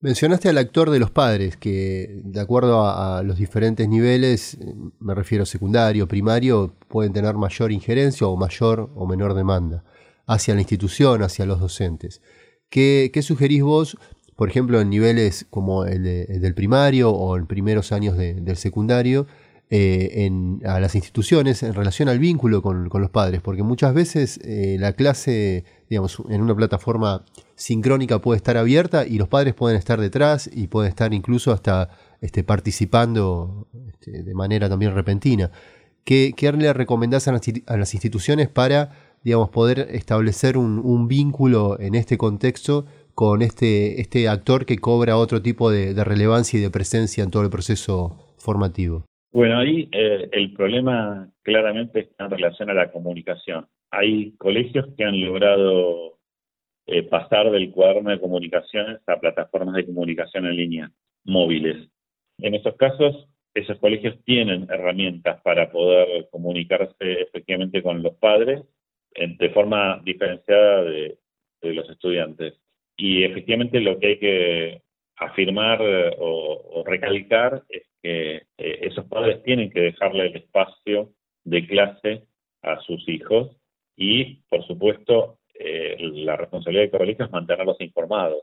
Mencionaste 0.00 0.48
al 0.48 0.58
actor 0.58 0.90
de 0.90 1.00
los 1.00 1.10
padres, 1.10 1.56
que 1.56 2.20
de 2.22 2.40
acuerdo 2.40 2.86
a, 2.86 3.22
los 3.22 3.38
diferentes 3.38 3.88
niveles, 3.88 4.58
me 5.00 5.14
refiero 5.14 5.44
secundario, 5.44 6.06
primario, 6.06 6.76
pueden 6.88 7.12
tener 7.12 7.34
mayor 7.34 7.72
injerencia 7.72 8.26
o 8.26 8.36
mayor 8.36 8.90
o 8.94 9.06
menor 9.06 9.34
demanda 9.34 9.82
hacia 10.26 10.54
la 10.54 10.60
institución, 10.60 11.22
hacia 11.22 11.46
los 11.46 11.58
docentes. 11.58 12.22
¿Qué, 12.70 13.10
sugerís 13.22 13.62
vos, 13.62 13.96
por 14.36 14.48
ejemplo, 14.48 14.80
en 14.80 14.90
niveles 14.90 15.46
como 15.50 15.84
el, 15.84 16.02
del 16.02 16.54
primario 16.54 17.10
o 17.10 17.36
en 17.36 17.46
primeros 17.46 17.92
años 17.92 18.16
del 18.16 18.56
secundario, 18.56 19.26
eh, 19.70 20.24
en, 20.24 20.60
a 20.66 20.78
las 20.80 20.94
instituciones 20.94 21.62
en 21.62 21.74
relación 21.74 22.08
al 22.08 22.18
vínculo 22.18 22.62
con, 22.62 22.88
los 22.88 23.10
padres? 23.10 23.40
Porque 23.40 23.62
muchas 23.62 23.94
veces 23.94 24.38
eh, 24.44 24.76
la 24.78 24.92
clase, 24.92 25.64
digamos, 25.88 26.22
en 26.28 26.42
una 26.42 26.54
plataforma 26.54 27.24
sincrónica 27.54 28.20
puede 28.20 28.36
estar 28.36 28.56
abierta 28.56 29.06
y 29.06 29.18
los 29.18 29.28
padres 29.28 29.54
pueden 29.54 29.76
estar 29.76 30.00
detrás 30.00 30.48
y 30.52 30.68
pueden 30.68 30.88
estar 30.88 31.12
incluso 31.14 31.52
hasta 31.52 31.90
este, 32.20 32.44
participando 32.44 33.68
este, 33.88 34.22
de 34.22 34.34
manera 34.34 34.68
también 34.68 34.94
repentina. 34.94 35.50
¿Qué, 36.04 36.34
qué 36.36 36.52
le 36.52 36.72
recomendás 36.72 37.28
a 37.28 37.32
las 37.32 37.94
instituciones 37.94 38.48
para 38.48 39.14
digamos, 39.24 39.48
poder 39.48 39.88
establecer 39.90 40.58
un, 40.58 41.08
vínculo 41.08 41.80
en 41.80 41.94
este 41.94 42.18
contexto 42.18 42.84
con 43.14 43.42
este, 43.42 44.00
este 44.00 44.28
actor 44.28 44.66
que 44.66 44.78
cobra 44.78 45.16
otro 45.16 45.40
tipo 45.40 45.70
de, 45.70 45.92
relevancia 46.04 46.58
y 46.58 46.62
de 46.62 46.70
presencia 46.70 47.24
en 47.24 47.30
todo 47.30 47.42
el 47.42 47.50
proceso 47.50 48.18
formativo? 48.36 49.06
Bueno, 49.34 49.58
ahí 49.58 49.88
eh, 49.90 50.28
el 50.30 50.52
problema 50.52 51.28
claramente 51.42 51.98
está 51.98 52.26
en 52.26 52.30
relación 52.30 52.70
a 52.70 52.74
la 52.74 52.92
comunicación. 52.92 53.66
Hay 53.90 54.36
colegios 54.36 54.86
que 54.96 55.02
han 55.02 55.20
logrado 55.20 56.20
eh, 56.86 57.02
pasar 57.02 57.50
del 57.50 57.72
cuaderno 57.72 58.10
de 58.10 58.20
comunicaciones 58.20 59.00
a 59.08 59.18
plataformas 59.18 59.74
de 59.74 59.86
comunicación 59.86 60.46
en 60.46 60.56
línea 60.56 60.92
móviles. 61.24 61.88
En 62.38 62.54
esos 62.54 62.76
casos, 62.76 63.28
esos 63.54 63.76
colegios 63.80 64.16
tienen 64.22 64.68
herramientas 64.70 65.42
para 65.42 65.68
poder 65.72 66.28
comunicarse 66.30 66.94
efectivamente 67.00 67.82
con 67.82 68.04
los 68.04 68.14
padres 68.14 68.62
de 69.16 69.50
forma 69.50 70.00
diferenciada 70.04 70.84
de, 70.84 71.18
los 71.60 71.90
estudiantes. 71.90 72.54
Y 72.96 73.24
efectivamente 73.24 73.80
lo 73.80 73.98
que 73.98 74.06
hay 74.06 74.18
que 74.20 74.82
afirmar 75.16 75.80
eh, 75.80 76.16
o, 76.18 76.82
recalcar 76.86 77.62
es 77.68 77.82
que 78.02 78.36
eh, 78.36 78.78
esos 78.82 79.06
padres 79.06 79.42
tienen 79.42 79.70
que 79.70 79.80
dejarle 79.80 80.26
el 80.26 80.36
espacio 80.36 81.12
de 81.44 81.66
clase 81.66 82.24
a 82.62 82.80
sus 82.80 83.08
hijos 83.08 83.56
y, 83.96 84.42
por 84.48 84.66
supuesto, 84.66 85.38
eh, 85.54 85.96
la 86.00 86.36
responsabilidad 86.36 86.84
de 86.84 86.98
colegio 86.98 87.24
es 87.24 87.30
mantenerlos 87.30 87.80
informados. 87.80 88.42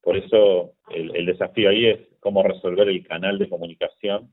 Por 0.00 0.16
eso 0.16 0.74
el, 0.90 1.26
desafío 1.26 1.70
ahí 1.70 1.86
es 1.86 2.00
cómo 2.20 2.42
resolver 2.42 2.88
el 2.88 3.06
canal 3.06 3.38
de 3.38 3.48
comunicación 3.48 4.32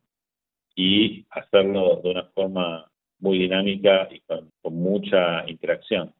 y 0.75 1.25
hacerlo 1.29 2.01
de 2.03 2.11
una 2.11 2.25
forma 2.25 2.91
muy 3.19 3.39
dinámica 3.39 4.07
y 4.11 4.19
con, 4.21 4.51
mucha 4.63 5.49
interacción. 5.49 6.13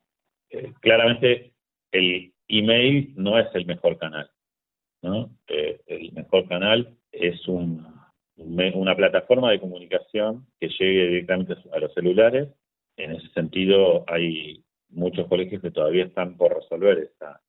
Claramente 0.82 1.53
el 1.91 2.34
email 2.48 3.13
no 3.15 3.38
es 3.38 3.48
el 3.53 3.65
mejor 3.65 3.98
canal. 3.98 4.30
¿No? 5.01 5.29
Eh, 5.48 5.81
el 5.88 6.12
mejor 6.13 6.48
canal 6.48 6.98
es 7.12 7.48
un, 7.48 7.86
una 8.38 8.96
plataforma 8.96 9.51
de 9.51 9.60
comunicación 9.60 10.48
que 10.60 10.70
llegue 10.70 11.08
directamente 11.08 11.55
a 11.74 11.79
los 11.79 11.93
celulares. 11.93 12.50
En 12.98 13.12
ese 13.12 13.27
sentido, 13.29 14.03
hay 14.08 14.63
muchos 14.89 15.27
colegios 15.27 15.62
que 15.62 15.72
todavía 15.72 16.05
están 16.05 16.38
por 16.38 16.53
resolver 16.53 16.98
esa, 17.00 17.41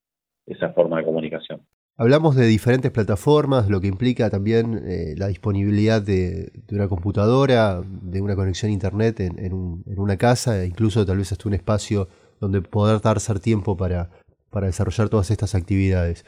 esa 0.46 0.72
forma 0.72 0.98
de 0.98 1.04
comunicación. 1.04 1.62
Hablamos 1.98 2.36
de 2.36 2.46
diferentes 2.46 2.90
plataformas, 2.90 3.68
lo 3.68 3.80
que 3.80 3.86
implica 3.86 4.30
también 4.30 4.82
eh, 4.86 5.14
la 5.16 5.28
disponibilidad 5.28 6.00
de, 6.00 6.50
una 6.70 6.88
computadora, 6.88 7.82
de 7.84 8.22
una 8.22 8.34
conexión 8.34 8.70
a 8.70 8.72
internet 8.72 9.20
en, 9.20 9.52
una 9.52 10.16
casa, 10.16 10.62
e 10.62 10.66
incluso 10.66 11.04
tal 11.04 11.18
vez 11.18 11.32
hasta 11.32 11.48
un 11.48 11.54
espacio 11.54 12.08
donde 12.40 12.62
poder 12.62 13.00
darse 13.02 13.34
tiempo 13.40 13.76
para, 13.76 14.10
desarrollar 14.52 15.10
todas 15.10 15.30
estas 15.30 15.54
actividades. 15.54 16.24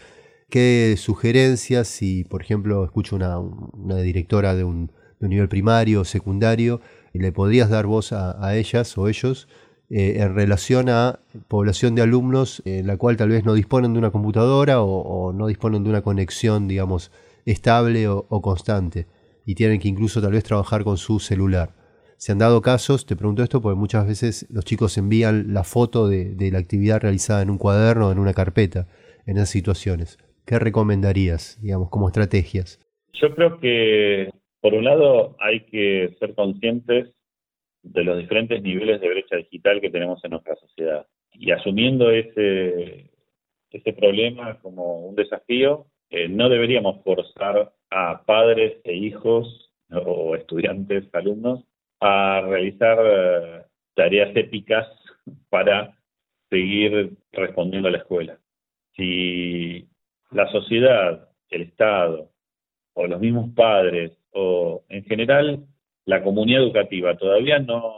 ¿Qué 0.55 0.95
sugerencias, 0.97 1.89
si 1.89 2.23
por 2.23 2.41
ejemplo 2.41 2.85
escucho 2.85 3.17
una, 3.17 3.41
una 3.41 3.97
directora 3.97 4.55
de 4.55 4.63
un, 4.63 4.93
nivel 5.19 5.49
primario 5.49 6.03
o 6.03 6.05
secundario, 6.05 6.81
le 7.13 7.33
podrías 7.33 7.71
dar 7.71 7.87
voz 7.87 8.13
a 8.13 8.55
ellas 8.55 8.97
o 8.97 9.09
ellos 9.09 9.49
eh, 9.91 10.19
en 10.21 10.33
relación 10.33 10.89
a 10.91 11.19
población 11.49 11.97
de 11.97 12.03
alumnos 12.03 12.63
en 12.67 12.87
la 12.87 12.97
cual 12.97 13.17
tal 13.17 13.31
vez 13.31 13.45
no 13.45 13.55
disponen 13.55 13.95
de 13.95 13.99
una 13.99 14.13
computadora 14.13 14.81
o, 14.81 15.33
no 15.33 15.49
disponen 15.49 15.83
de 15.83 15.91
una 15.91 16.03
conexión, 16.03 16.69
digamos, 16.69 17.11
estable 17.47 18.07
o, 18.07 18.25
constante 18.41 19.09
y 19.45 19.57
tienen 19.57 19.81
que 19.81 19.89
incluso 19.89 20.23
tal 20.23 20.35
vez 20.35 20.45
trabajar 20.45 20.85
con 20.85 20.99
su 20.99 21.19
celular. 21.19 21.75
Se 22.17 22.31
han 22.31 22.39
dado 22.39 22.63
casos, 22.63 23.07
te 23.07 23.17
pregunto 23.17 23.43
esto 23.43 23.61
porque 23.61 23.77
muchas 23.77 24.07
veces 24.07 24.47
los 24.51 24.65
chicos 24.65 24.97
envían 24.99 25.53
la 25.53 25.65
foto 25.65 26.07
de, 26.07 26.49
la 26.53 26.61
actividad 26.61 27.01
realizada 27.01 27.43
en 27.43 27.51
un 27.51 27.59
cuaderno 27.59 28.07
o 28.07 28.13
en 28.13 28.21
una 28.21 28.35
carpeta 28.35 28.87
en 29.27 29.39
esas 29.39 29.49
situaciones. 29.49 30.17
¿Qué 30.47 30.59
recomendarías, 30.59 31.59
digamos, 31.63 31.89
como 31.91 32.09
estrategias? 32.09 32.81
Yo 33.15 33.35
creo 33.35 33.59
que, 33.61 34.31
por 34.61 34.75
un 34.75 34.85
lado, 34.85 35.37
hay 35.41 35.61
que 35.67 36.15
ser 36.19 36.35
conscientes 36.35 37.15
de 37.83 38.05
los 38.05 38.19
diferentes 38.19 38.63
niveles 38.63 39.01
de 39.01 39.09
brecha 39.09 39.37
digital 39.37 39.81
que 39.81 39.91
tenemos 39.91 40.23
en 40.25 40.33
nuestra 40.33 40.57
sociedad. 40.57 41.07
Y 41.33 41.51
asumiendo 41.51 42.11
ese, 42.11 43.11
ese 43.71 43.93
problema 43.93 44.59
como 44.61 45.07
un 45.07 45.15
desafío, 45.15 45.87
eh, 46.11 46.29
no 46.29 46.49
deberíamos 46.49 47.03
forzar 47.05 47.73
a 47.91 48.23
padres 48.25 48.81
e 48.85 48.95
hijos 48.95 49.71
o 49.91 50.35
estudiantes, 50.35 51.05
alumnos, 51.15 51.65
a 52.01 52.43
realizar 52.43 52.99
eh, 53.03 53.63
tareas 53.95 54.35
épicas 54.37 54.87
para 55.49 55.97
seguir 56.51 57.17
respondiendo 57.33 57.89
a 57.89 57.93
la 57.93 57.99
escuela. 57.99 58.39
Si 58.97 59.89
la 60.35 60.51
sociedad, 60.51 61.29
el 61.49 61.63
Estado 61.63 62.31
o 62.95 63.07
los 63.07 63.21
mismos 63.21 63.51
padres 63.55 64.13
o 64.33 64.85
en 64.89 65.05
general 65.05 65.65
la 66.05 66.23
comunidad 66.23 66.63
educativa 66.63 67.17
todavía 67.17 67.61
no, 67.61 67.95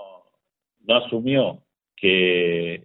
no 0.86 0.96
asumió 0.96 1.62
que 1.96 2.84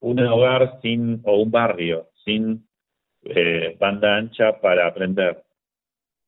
un 0.00 0.20
hogar 0.20 0.80
sin 0.82 1.20
o 1.24 1.42
un 1.42 1.50
barrio 1.50 2.10
sin 2.24 2.68
eh, 3.22 3.76
banda 3.80 4.16
ancha 4.16 4.60
para 4.60 4.86
aprender 4.86 5.42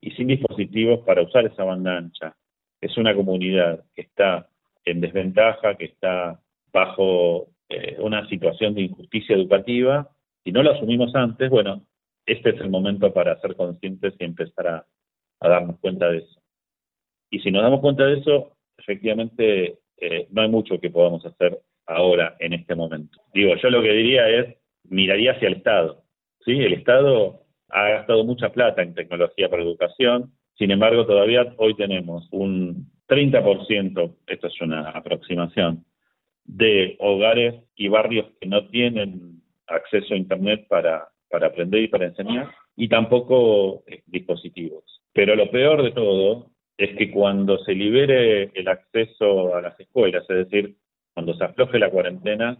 y 0.01 0.11
sin 0.11 0.27
dispositivos 0.27 1.01
para 1.05 1.21
usar 1.21 1.45
esa 1.45 1.63
banda 1.63 1.95
ancha. 1.95 2.35
Es 2.81 2.97
una 2.97 3.15
comunidad 3.15 3.83
que 3.93 4.01
está 4.01 4.49
en 4.83 4.99
desventaja, 4.99 5.75
que 5.75 5.85
está 5.85 6.41
bajo 6.73 7.49
eh, 7.69 7.97
una 7.99 8.27
situación 8.27 8.73
de 8.73 8.81
injusticia 8.81 9.35
educativa, 9.35 10.09
si 10.43 10.51
no 10.51 10.63
lo 10.63 10.71
asumimos 10.71 11.13
antes, 11.13 11.49
bueno, 11.51 11.85
este 12.31 12.51
es 12.51 12.61
el 12.61 12.69
momento 12.69 13.13
para 13.13 13.39
ser 13.41 13.55
conscientes 13.55 14.13
y 14.19 14.23
empezar 14.23 14.67
a, 14.67 14.85
darnos 15.39 15.79
cuenta 15.79 16.09
de 16.09 16.19
eso. 16.19 16.41
Y 17.31 17.39
si 17.39 17.49
nos 17.49 17.63
damos 17.63 17.81
cuenta 17.81 18.05
de 18.05 18.19
eso, 18.19 18.55
efectivamente 18.77 19.79
eh, 19.97 20.27
no 20.29 20.43
hay 20.43 20.49
mucho 20.49 20.79
que 20.79 20.91
podamos 20.91 21.25
hacer 21.25 21.59
ahora, 21.87 22.35
en 22.39 22.53
este 22.53 22.75
momento. 22.75 23.19
Digo, 23.33 23.55
yo 23.55 23.69
lo 23.69 23.81
que 23.81 23.91
diría 23.91 24.29
es, 24.29 24.55
miraría 24.83 25.31
hacia 25.31 25.47
el 25.47 25.55
Estado. 25.55 26.03
¿sí? 26.45 26.51
El 26.51 26.73
Estado 26.73 27.41
ha 27.69 27.89
gastado 27.89 28.23
mucha 28.23 28.49
plata 28.51 28.81
en 28.81 28.93
tecnología 28.93 29.49
para 29.49 29.63
educación, 29.63 30.31
sin 30.61 30.69
embargo, 30.69 31.07
todavía 31.07 31.55
hoy 31.57 31.75
tenemos 31.75 32.27
un 32.31 32.91
30%, 33.07 34.15
esto 34.27 34.47
es 34.47 34.61
una 34.61 34.89
aproximación, 34.91 35.85
de 36.43 36.95
hogares 36.99 37.63
y 37.75 37.87
barrios 37.87 38.27
que 38.39 38.47
no 38.47 38.67
tienen 38.69 39.41
acceso 39.67 40.13
a 40.13 40.17
Internet 40.17 40.67
para, 40.67 41.07
para 41.31 41.47
aprender 41.47 41.81
y 41.83 41.87
para 41.87 42.05
enseñar, 42.05 42.51
y 42.75 42.87
tampoco 42.87 43.83
eh, 43.87 44.03
dispositivos. 44.05 44.83
Pero 45.13 45.35
lo 45.35 45.49
peor 45.49 45.83
de 45.83 45.91
todo 45.91 46.51
es 46.77 46.95
que 46.97 47.11
cuando 47.11 47.57
se 47.59 47.73
libere 47.73 48.51
el 48.53 48.67
acceso 48.67 49.55
a 49.55 49.61
las 49.61 49.79
escuelas, 49.79 50.23
es 50.29 50.49
decir, 50.49 50.75
cuando 51.13 51.33
se 51.35 51.43
afloje 51.43 51.79
la 51.79 51.89
cuarentena, 51.89 52.57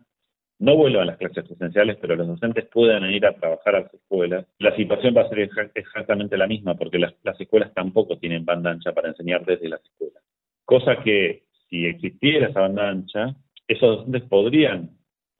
no 0.60 0.76
vuelvan 0.76 1.08
las 1.08 1.18
clases 1.18 1.44
presenciales, 1.48 1.98
pero 2.00 2.16
los 2.16 2.28
docentes 2.28 2.68
puedan 2.68 3.10
ir 3.10 3.26
a 3.26 3.34
trabajar 3.34 3.76
a 3.76 3.80
las 3.82 3.94
escuelas, 3.94 4.46
la 4.60 4.76
situación 4.76 5.16
va 5.18 5.22
a 5.22 5.30
ser 5.30 5.50
exactamente 5.74 6.38
la 6.38 6.46
misma, 6.46 6.76
porque 6.76 7.00
las, 7.00 7.14
las 7.24 7.40
escuelas 7.42 7.74
tampoco 7.74 8.20
tienen 8.20 8.46
banda 8.46 8.70
ancha 8.70 8.94
para 8.94 9.10
enseñar 9.10 9.44
desde 9.44 9.70
las 9.70 9.84
escuelas. 9.84 10.24
Cosa 10.66 11.04
que, 11.04 11.46
si 11.68 11.86
existiera 11.88 12.50
esa 12.50 12.62
banda 12.62 12.90
ancha, 12.90 13.36
esos 13.68 13.98
docentes 13.98 14.24
podrían 14.30 14.92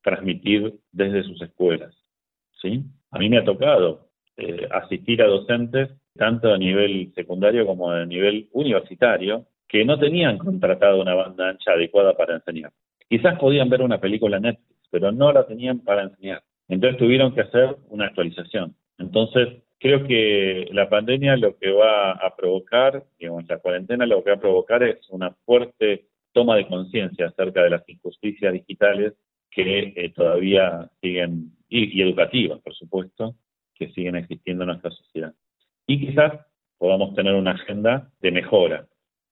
transmitir 0.02 0.74
desde 0.92 1.24
sus 1.24 1.42
escuelas. 1.42 1.94
¿sí? 2.62 2.84
A 3.12 3.20
mí 3.20 3.30
me 3.30 3.38
ha 3.38 3.44
tocado 3.44 4.08
eh, 4.38 4.68
asistir 4.72 5.22
a 5.22 5.28
docentes, 5.28 5.90
tanto 6.16 6.54
a 6.54 6.58
nivel 6.58 7.12
secundario 7.14 7.66
como 7.66 7.92
a 7.92 8.06
nivel 8.06 8.50
universitario, 8.54 9.46
que 9.68 9.86
no 9.86 10.00
tenían 10.00 10.38
contratado 10.38 11.02
una 11.02 11.14
banda 11.14 11.50
ancha 11.50 11.72
adecuada 11.72 12.16
para 12.16 12.36
enseñar. 12.36 12.72
Quizás 13.10 13.38
podían 13.38 13.70
ver 13.70 13.82
una 13.82 14.00
película 14.00 14.40
Netflix, 14.40 14.88
pero 14.90 15.12
no 15.12 15.32
la 15.32 15.46
tenían 15.46 15.80
para 15.80 16.04
enseñar. 16.04 16.42
Entonces 16.68 16.98
tuvieron 16.98 17.34
que 17.34 17.42
hacer 17.42 17.76
una 17.90 18.06
actualización. 18.06 18.76
Entonces, 18.98 19.50
creo 19.80 20.06
que 20.06 20.68
la 20.72 20.90
pandemia 20.90 21.36
lo 21.36 21.58
que 21.58 21.72
va 21.72 22.12
a 22.12 22.36
provocar, 22.36 23.04
digamos, 23.20 23.48
la 23.50 23.60
cuarentena 23.60 24.06
lo 24.06 24.24
que 24.24 24.30
va 24.30 24.38
a 24.38 24.42
provocar 24.42 24.84
es 24.84 24.98
una 25.10 25.32
fuerte 25.46 26.06
toma 26.32 26.56
de 26.56 26.68
conciencia 26.68 27.28
acerca 27.28 27.64
de 27.64 27.72
las 27.72 27.88
injusticias 27.90 28.54
digitales 28.54 29.14
que 29.52 29.94
eh, 29.96 30.14
todavía 30.16 30.90
siguen, 31.02 31.52
y, 31.70 32.00
y, 32.00 32.02
educativas, 32.02 32.60
por 32.62 32.74
supuesto, 32.74 33.36
que 33.76 33.92
siguen 33.92 34.16
existiendo 34.16 34.64
en 34.64 34.70
nuestra 34.70 34.92
sociedad. 34.92 35.34
Y 35.86 36.00
quizás 36.00 36.34
podamos 36.78 37.14
tener 37.14 37.36
una 37.36 37.52
agenda 37.52 38.10
de 38.22 38.32
mejora. 38.32 38.88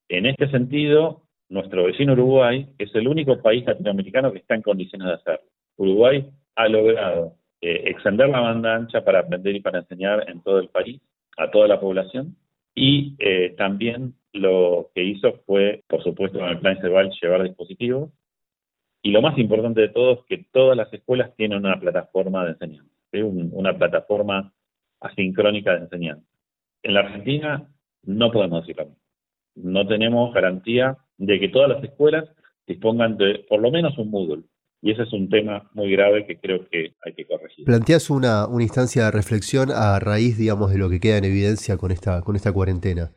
En 0.09 0.25
este 0.25 0.49
sentido, 0.49 1.23
nuestro 1.49 1.85
vecino 1.85 2.13
Uruguay 2.13 2.67
es 2.77 2.93
el 2.93 3.07
único 3.07 3.41
país 3.41 3.65
latinoamericano 3.65 4.31
que 4.31 4.39
está 4.39 4.55
en 4.55 4.61
condiciones 4.61 5.07
de 5.07 5.13
hacerlo. 5.13 5.49
Uruguay 5.77 6.29
ha 6.55 6.67
logrado 6.67 7.35
eh, 7.61 7.83
extender 7.87 8.29
la 8.29 8.41
banda 8.41 8.75
ancha 8.75 9.03
para 9.03 9.19
aprender 9.19 9.55
y 9.55 9.61
para 9.61 9.79
enseñar 9.79 10.29
en 10.29 10.41
todo 10.41 10.59
el 10.59 10.69
país, 10.69 11.01
a 11.37 11.49
toda 11.49 11.67
la 11.67 11.79
población, 11.79 12.35
y 12.75 13.15
eh, 13.19 13.55
también 13.57 14.13
lo 14.33 14.91
que 14.93 15.03
hizo 15.03 15.41
fue, 15.45 15.83
por 15.87 16.03
supuesto, 16.03 16.39
con 16.39 16.49
el 16.49 16.59
plan 16.59 16.79
Ceval, 16.79 17.11
llevar 17.21 17.43
dispositivos, 17.43 18.11
y 19.01 19.11
lo 19.11 19.21
más 19.21 19.37
importante 19.37 19.81
de 19.81 19.89
todo 19.89 20.13
es 20.13 20.19
que 20.27 20.45
todas 20.51 20.75
las 20.75 20.91
escuelas 20.93 21.33
tienen 21.35 21.59
una 21.59 21.79
plataforma 21.79 22.43
de 22.45 22.51
enseñanza, 22.51 22.91
una 23.13 23.77
plataforma 23.77 24.53
asincrónica 24.99 25.73
de 25.73 25.83
enseñanza. 25.85 26.25
En 26.83 26.93
la 26.93 27.01
Argentina 27.01 27.69
no 28.03 28.31
podemos 28.31 28.65
decirlo. 28.65 28.95
No 29.55 29.87
tenemos 29.87 30.33
garantía 30.33 30.97
de 31.17 31.39
que 31.39 31.49
todas 31.49 31.69
las 31.69 31.83
escuelas 31.83 32.25
dispongan 32.67 33.17
de 33.17 33.45
por 33.49 33.61
lo 33.61 33.71
menos 33.71 33.97
un 33.97 34.11
Moodle. 34.11 34.43
Y 34.81 34.91
ese 34.91 35.03
es 35.03 35.11
un 35.11 35.29
tema 35.29 35.69
muy 35.73 35.91
grave 35.91 36.25
que 36.25 36.39
creo 36.39 36.65
que 36.69 36.93
hay 37.03 37.13
que 37.13 37.25
corregir. 37.25 37.65
Planteas 37.65 38.09
una, 38.09 38.47
instancia 38.59 39.05
de 39.05 39.11
reflexión 39.11 39.71
a 39.71 39.99
raíz, 39.99 40.37
digamos, 40.37 40.71
de 40.71 40.77
lo 40.77 40.89
que 40.89 41.01
queda 41.01 41.17
en 41.17 41.25
evidencia 41.25 41.75
con 41.75 41.91
esta, 41.91 42.21
con 42.21 42.37
esta 42.37 42.53
cuarentena. 42.53 43.11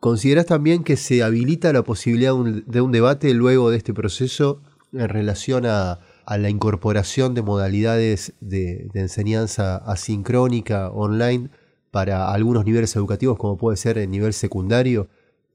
¿Consideras 0.00 0.46
también 0.46 0.82
que 0.82 0.96
se 0.96 1.22
habilita 1.22 1.72
la 1.72 1.82
posibilidad 1.82 2.32
de 2.34 2.80
un 2.80 2.92
debate 2.92 3.32
luego 3.34 3.70
de 3.70 3.76
este 3.76 3.94
proceso 3.94 4.62
en 5.00 5.08
relación 5.08 5.64
a, 5.66 6.00
la 6.28 6.50
incorporación 6.50 7.34
de 7.34 7.42
modalidades 7.42 8.36
de, 8.40 8.88
de, 8.92 9.00
enseñanza 9.00 9.76
asincrónica 9.76 10.90
online 10.90 11.50
para 11.92 12.32
algunos 12.32 12.64
niveles 12.64 12.96
educativos, 12.96 13.38
como 13.38 13.56
puede 13.56 13.76
ser 13.76 13.96
el 13.96 14.10
nivel 14.10 14.32
secundario? 14.32 15.08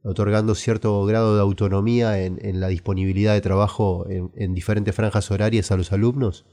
otorgando 0.04 0.56
cierto 0.56 1.06
grado 1.06 1.36
de 1.36 1.42
autonomía 1.42 2.24
en, 2.24 2.60
la 2.60 2.68
disponibilidad 2.70 3.34
de 3.34 3.42
trabajo 3.42 4.06
en, 4.10 4.54
diferentes 4.54 4.96
franjas 4.96 5.30
horarias 5.32 5.72
a 5.72 5.78
los 5.78 5.94
alumnos? 5.94 6.46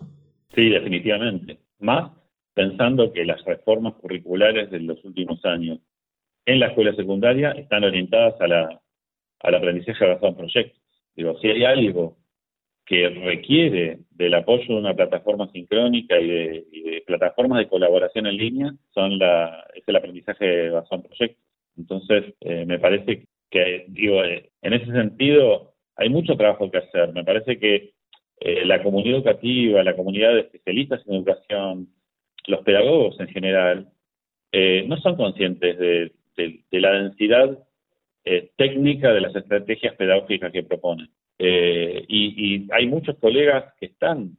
Sí, 0.55 0.69
definitivamente. 0.69 1.59
Más 1.79 2.13
pensando 2.55 3.13
que 3.13 3.25
las 3.25 3.43
reformas 3.45 3.95
curriculares 3.95 4.71
de 4.71 4.81
los 4.81 5.03
últimos 5.05 5.45
años 5.45 5.79
en 6.45 6.61
la 6.61 6.69
escuela 6.69 6.95
secundaria 6.95 7.53
están 7.53 7.85
orientadas 7.85 8.41
a 8.41 8.47
la, 8.49 8.81
al 9.41 9.55
aprendizaje 9.55 10.07
basado 10.07 10.29
en 10.29 10.37
proyectos. 10.37 10.83
Digo, 11.15 11.39
si 11.41 11.49
hay 11.49 11.65
algo 11.65 12.18
que 12.89 13.11
requiere 13.11 13.99
del 14.13 14.33
apoyo 14.33 14.67
de 14.67 14.81
una 14.81 14.95
plataforma 14.95 15.51
sincrónica 15.53 16.19
y 16.19 16.27
de, 16.27 17.03
plataformas 17.07 17.59
de 17.59 17.69
colaboración 17.69 18.27
en 18.27 18.37
línea, 18.39 18.75
son 18.95 19.19
la, 19.19 19.67
es 19.75 19.85
el 19.87 19.97
aprendizaje 19.97 20.71
basado 20.71 21.03
en 21.03 21.09
proyectos. 21.09 21.45
Entonces, 21.77 22.35
eh, 22.41 22.65
me 22.65 22.79
parece 22.79 23.27
que 23.51 23.85
digo, 23.89 24.25
eh, 24.25 24.51
en 24.63 24.73
ese 24.73 24.91
sentido 24.91 25.75
hay 25.97 26.09
mucho 26.09 26.35
trabajo 26.37 26.71
que 26.71 26.79
hacer. 26.79 27.13
Me 27.13 27.25
parece 27.25 27.59
que 27.59 27.93
eh, 28.41 28.65
la 28.65 28.83
comunidad 28.83 29.19
educativa, 29.19 29.83
la 29.83 29.97
comunidad 29.97 30.33
de 30.33 30.41
especialistas 30.41 31.07
en 31.07 31.15
educación, 31.15 31.89
los 32.47 32.63
pedagogos 32.63 33.21
en 33.21 33.29
general, 33.29 33.89
no 34.87 34.97
son 34.97 35.17
conscientes 35.17 35.79
de, 35.79 36.11
la 36.71 36.93
densidad 36.93 37.59
técnica 38.57 39.13
de 39.13 39.21
las 39.21 39.37
estrategias 39.37 39.95
pedagógicas 39.97 40.51
que 40.53 40.63
proponen. 40.63 41.11
Y, 41.39 42.05
y, 42.09 42.69
hay 42.73 42.87
muchos 42.87 43.17
colegas 43.19 43.73
que 43.79 43.87
están 43.87 44.37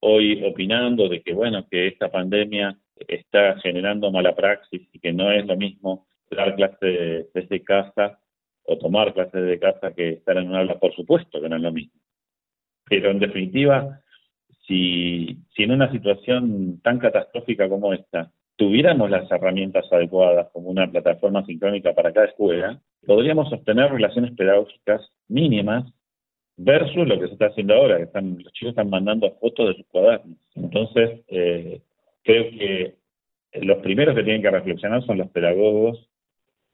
hoy 0.00 0.44
opinando 0.44 1.08
de 1.08 1.22
que, 1.22 1.32
bueno, 1.32 1.66
que 1.70 1.86
esta 1.86 2.10
pandemia 2.10 2.76
está 3.08 3.58
generando 3.60 4.10
mala 4.10 4.34
praxis 4.34 4.88
y 4.92 4.98
que 4.98 5.12
no 5.12 5.30
es 5.30 5.46
lo 5.46 5.56
mismo 5.56 6.06
dar 6.30 6.56
clases 6.56 7.32
desde 7.32 7.62
casa 7.62 8.18
o 8.64 8.78
tomar 8.78 9.12
clases 9.12 9.44
de 9.44 9.58
casa 9.58 9.92
que 9.94 10.10
estar 10.10 10.36
en 10.36 10.48
un 10.48 10.56
aula, 10.56 10.78
por 10.78 10.94
supuesto 10.94 11.40
que 11.40 11.48
no 11.48 11.56
es 11.56 11.62
lo 11.62 11.72
mismo. 11.72 12.00
Pero 12.88 13.10
en 13.10 13.18
definitiva, 13.18 14.00
si, 14.66 15.38
si 15.54 15.62
en 15.62 15.72
una 15.72 15.90
situación 15.90 16.80
tan 16.82 16.98
catastrófica 16.98 17.68
como 17.68 17.92
esta 17.92 18.32
tuviéramos 18.56 19.10
las 19.10 19.30
herramientas 19.30 19.86
adecuadas 19.90 20.48
como 20.52 20.70
una 20.70 20.90
plataforma 20.90 21.44
sincrónica 21.44 21.94
para 21.94 22.12
cada 22.12 22.26
escuela, 22.26 22.80
podríamos 23.06 23.48
sostener 23.48 23.90
relaciones 23.90 24.32
pedagógicas 24.32 25.00
mínimas 25.28 25.92
versus 26.56 27.06
lo 27.08 27.18
que 27.18 27.26
se 27.26 27.32
está 27.32 27.46
haciendo 27.46 27.74
ahora, 27.74 27.96
que 27.96 28.04
están, 28.04 28.38
los 28.42 28.52
chicos 28.52 28.70
están 28.70 28.90
mandando 28.90 29.30
fotos 29.40 29.68
de 29.68 29.74
sus 29.74 29.86
cuadernos. 29.86 30.38
Entonces, 30.54 31.20
eh, 31.28 31.80
creo 32.22 32.50
que 32.50 32.94
los 33.60 33.78
primeros 33.78 34.14
que 34.14 34.22
tienen 34.22 34.42
que 34.42 34.50
reflexionar 34.50 35.04
son 35.04 35.18
los 35.18 35.28
pedagogos 35.30 36.08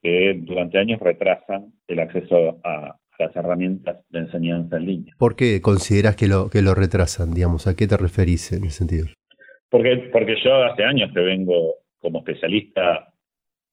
que 0.03 0.35
durante 0.39 0.79
años 0.79 1.01
retrasan 1.01 1.73
el 1.89 1.99
acceso 1.99 2.61
a, 2.65 2.97
las 3.19 3.35
herramientas 3.35 3.97
de 4.11 4.21
enseñanza 4.21 4.77
en 4.77 4.87
línea. 4.87 5.15
¿Por 5.19 5.35
qué 5.35 5.61
consideras 5.61 6.15
que 6.15 6.29
lo, 6.29 6.51
que 6.51 6.63
lo 6.63 6.77
retrasan? 6.77 7.35
Digamos, 7.35 7.67
¿A 7.67 7.75
qué 7.75 7.89
te 7.89 7.97
referís 7.97 8.53
en 8.53 8.63
ese 8.63 8.79
sentido? 8.79 9.07
Porque, 9.69 10.09
porque 10.13 10.37
yo 10.45 10.55
hace 10.63 10.85
años 10.85 11.11
que 11.13 11.21
vengo 11.21 11.75
como 11.99 12.21
especialista 12.21 13.13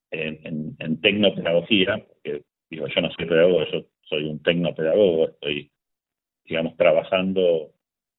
en, 0.09 0.75
en, 0.79 0.99
tecnopedagogía, 0.99 2.03
porque 2.07 2.41
digo, 2.71 2.87
yo 2.87 3.01
no 3.01 3.11
soy 3.11 3.25
pedagogo, 3.27 3.63
yo 3.71 3.85
soy 4.09 4.23
un 4.25 4.41
tecnopedagogo, 4.41 5.29
estoy 5.29 5.71
digamos, 6.45 6.75
trabajando 6.77 7.71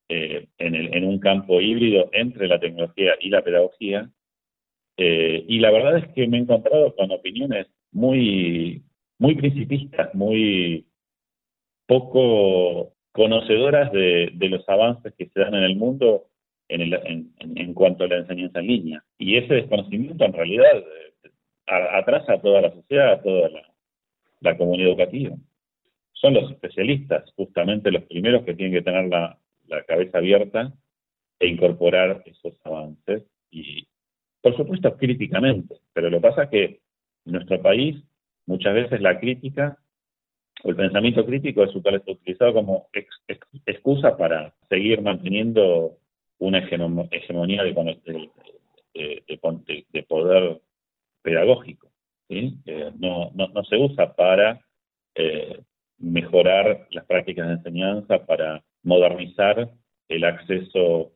eh, 0.09 0.47
en, 0.59 1.05
un 1.05 1.19
campo 1.19 1.61
híbrido 1.61 2.11
entre 2.13 2.47
la 2.49 2.61
tecnología 2.61 3.15
y 3.21 3.29
la 3.29 3.43
pedagogía. 3.43 4.11
Eh, 4.97 5.45
y 5.49 5.59
la 5.59 5.71
verdad 5.71 5.99
es 5.99 6.09
que 6.15 6.27
me 6.27 6.39
he 6.39 6.41
encontrado 6.41 6.95
con 6.95 7.11
opiniones 7.11 7.67
muy, 7.93 8.83
muy 9.19 9.35
principistas, 9.35 10.15
muy 10.15 10.87
poco 11.87 12.95
conocedoras 13.13 13.93
de, 13.93 14.33
los 14.51 14.69
avances 14.69 15.13
que 15.17 15.27
se 15.27 15.41
dan 15.41 15.55
en 15.55 15.65
el 15.65 15.77
mundo 15.77 16.27
en, 16.69 17.75
cuanto 17.75 18.05
a 18.05 18.09
la 18.09 18.19
enseñanza 18.19 18.61
en 18.61 18.67
línea. 18.67 19.05
Y 19.19 19.37
ese 19.37 19.55
desconocimiento 19.55 20.25
en 20.25 20.33
realidad 20.33 20.79
eh, 20.79 21.31
atrasa 21.67 22.35
a 22.35 22.41
toda 22.41 22.61
la 22.63 22.73
sociedad, 22.73 23.13
a 23.13 23.23
toda 23.23 23.51
la 24.41 24.57
comunidad 24.57 24.91
educativa 24.91 25.37
son 26.17 26.35
los 26.35 26.51
especialistas, 26.51 27.31
justamente 27.37 27.91
los 27.91 28.05
primeros 28.05 28.45
que 28.45 28.55
tienen 28.55 28.75
que 28.75 28.83
tener 28.83 29.09
la, 29.09 29.39
cabeza 29.87 30.19
abierta 30.19 30.73
e 31.41 31.49
incorporar 31.49 32.23
esos 32.25 32.55
avances 32.65 33.25
y, 33.51 33.87
por 34.41 34.57
supuesto, 34.57 34.97
críticamente. 34.97 35.77
Pero 35.93 36.09
lo 36.09 36.19
que 36.19 36.29
pasa 36.29 36.45
es 36.45 36.51
que 36.51 36.65
en 37.25 37.33
nuestro 37.33 37.61
país 37.61 37.97
muchas 38.47 38.75
veces 38.75 39.01
la 39.01 39.19
crítica 39.19 39.77
o 40.63 40.71
el 40.71 40.77
pensamiento 40.77 41.27
crítico 41.27 41.65
es 41.65 41.75
utilizado 41.75 42.55
como 42.55 42.89
excusa 43.67 44.17
para 44.17 44.55
seguir 44.69 45.03
manteniendo 45.03 45.99
una 46.39 46.59
hegemonía 46.59 47.65
de, 47.65 48.33
de, 48.95 50.03
poder 50.05 50.61
pedagógico. 51.23 51.91
Eh, 52.29 52.93
no, 52.99 53.33
no, 53.35 53.65
se 53.65 53.77
usa 53.77 54.15
para 54.15 54.61
eh, 55.15 55.61
mejorar 55.99 56.87
las 56.91 57.05
prácticas 57.07 57.49
de 57.49 57.55
enseñanza, 57.55 58.25
para 58.27 58.63
modernizar 58.83 59.71
el 60.09 60.25
acceso 60.25 61.13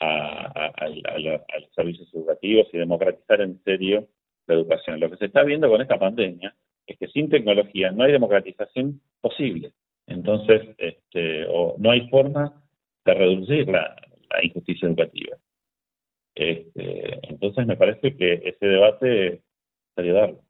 a, 0.00 0.88
los 1.18 1.40
servicios 1.74 2.12
educativos 2.12 2.66
y 2.72 2.78
democratizar 2.78 3.40
en 3.40 3.62
serio 3.64 4.08
la 4.46 4.54
educación. 4.54 5.00
Lo 5.00 5.10
que 5.10 5.16
se 5.16 5.26
está 5.26 5.42
viendo 5.42 5.68
con 5.68 5.80
esta 5.80 5.98
pandemia 5.98 6.54
es 6.86 6.98
que 6.98 7.08
sin 7.08 7.30
tecnología 7.30 7.90
no 7.90 8.04
hay 8.04 8.12
democratización 8.12 9.00
posible. 9.20 9.72
Entonces, 10.06 10.62
este, 10.78 11.46
o 11.48 11.76
no 11.78 11.90
hay 11.90 12.08
forma 12.08 12.62
de 13.04 13.14
reducir 13.14 13.68
la, 13.68 13.96
injusticia 14.42 14.88
educativa. 14.88 15.36
Este, 16.34 17.20
entonces, 17.28 17.66
me 17.66 17.76
parece 17.76 18.16
que 18.16 18.42
ese 18.44 18.66
debate 18.66 19.42
sería 19.94 20.12
darlo. 20.12 20.43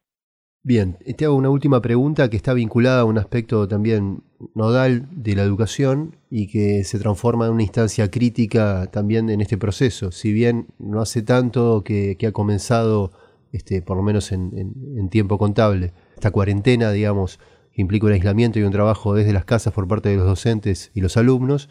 Bien, 0.65 0.97
te 1.15 1.25
hago 1.25 1.35
una 1.35 1.51
última 1.51 1.79
pregunta 1.79 2.27
que 2.27 2.37
está 2.37 2.55
vinculada 2.55 3.01
a 3.01 3.05
un 3.05 3.19
aspecto 3.19 3.67
también 3.67 4.23
nodal 4.55 5.07
de 5.11 5.35
la 5.35 5.43
educación 5.43 6.15
y 6.31 6.47
que 6.47 6.83
se 6.83 6.97
transforma 6.97 7.45
en 7.45 7.51
una 7.51 7.61
instancia 7.61 8.09
crítica 8.09 8.89
también 8.91 9.29
en 9.29 9.41
este 9.41 9.59
proceso. 9.59 10.11
Si 10.11 10.33
bien 10.33 10.65
no 10.79 11.01
hace 11.01 11.21
tanto 11.21 11.83
que, 11.83 12.17
ha 12.27 12.31
comenzado, 12.31 13.11
este, 13.51 13.83
por 13.83 13.95
lo 13.95 14.01
menos 14.01 14.31
en, 14.31 15.07
tiempo 15.11 15.37
contable, 15.37 15.93
esta 16.15 16.31
cuarentena, 16.31 16.91
digamos, 16.91 17.39
que 17.71 17.83
implica 17.83 18.07
un 18.07 18.13
aislamiento 18.13 18.57
y 18.57 18.63
un 18.63 18.71
trabajo 18.71 19.13
desde 19.13 19.33
las 19.33 19.45
casas 19.45 19.71
por 19.71 19.87
parte 19.87 20.09
de 20.09 20.15
los 20.15 20.25
docentes 20.25 20.89
y 20.95 21.01
los 21.01 21.15
alumnos, 21.15 21.69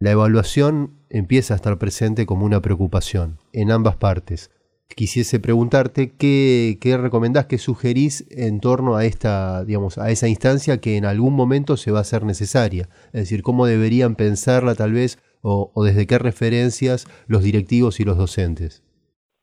la 0.00 0.10
evaluación 0.10 0.98
empieza 1.10 1.54
a 1.54 1.58
estar 1.58 1.78
presente 1.78 2.26
como 2.26 2.44
una 2.44 2.60
preocupación 2.60 3.38
en 3.52 3.70
ambas 3.70 3.94
partes 3.94 4.50
quisiese 4.94 5.40
preguntarte 5.40 6.12
qué, 6.16 6.78
qué 6.80 6.96
recomendás, 6.96 7.46
qué 7.46 7.58
sugerís 7.58 8.26
en 8.30 8.60
torno 8.60 8.96
a 8.96 9.04
esta, 9.04 9.64
digamos, 9.64 9.98
a 9.98 10.10
esa 10.10 10.28
instancia 10.28 10.80
que 10.80 10.96
en 10.96 11.04
algún 11.04 11.34
momento 11.34 11.76
se 11.76 11.90
va 11.90 11.98
a 11.98 12.02
hacer 12.02 12.24
necesaria. 12.24 12.88
Es 13.06 13.22
decir, 13.22 13.42
cómo 13.42 13.66
deberían 13.66 14.16
pensarla 14.16 14.74
tal 14.74 14.92
vez 14.92 15.18
o, 15.42 15.84
desde 15.84 16.06
qué 16.06 16.18
referencias 16.18 17.06
los 17.28 17.44
directivos 17.44 18.00
y 18.00 18.04
los 18.04 18.16
docentes. 18.16 18.82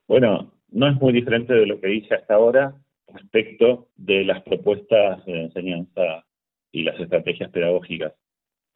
Bueno, 0.06 0.52
no 0.70 0.88
es 0.88 1.00
muy 1.00 1.12
diferente 1.12 1.54
de 1.54 1.66
lo 1.66 1.80
que 1.80 1.88
dije 1.88 2.14
hasta 2.14 2.34
ahora 2.34 2.74
respecto 3.08 3.88
de 3.96 4.24
las 4.24 4.42
propuestas 4.42 5.24
de 5.24 5.44
enseñanza 5.44 6.24
y 6.72 6.82
las 6.82 6.98
estrategias 7.00 7.50
pedagógicas. 7.50 8.12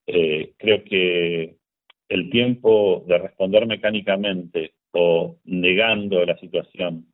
Eh, 0.07 0.55
creo 0.57 0.85
que 0.85 1.57
el 2.09 2.31
tiempo 2.31 3.05
de 3.07 3.19
responder 3.19 3.67
mecánicamente 3.67 4.73
o 4.93 5.37
negando 5.45 6.25
la 6.25 6.37
situación, 6.39 7.07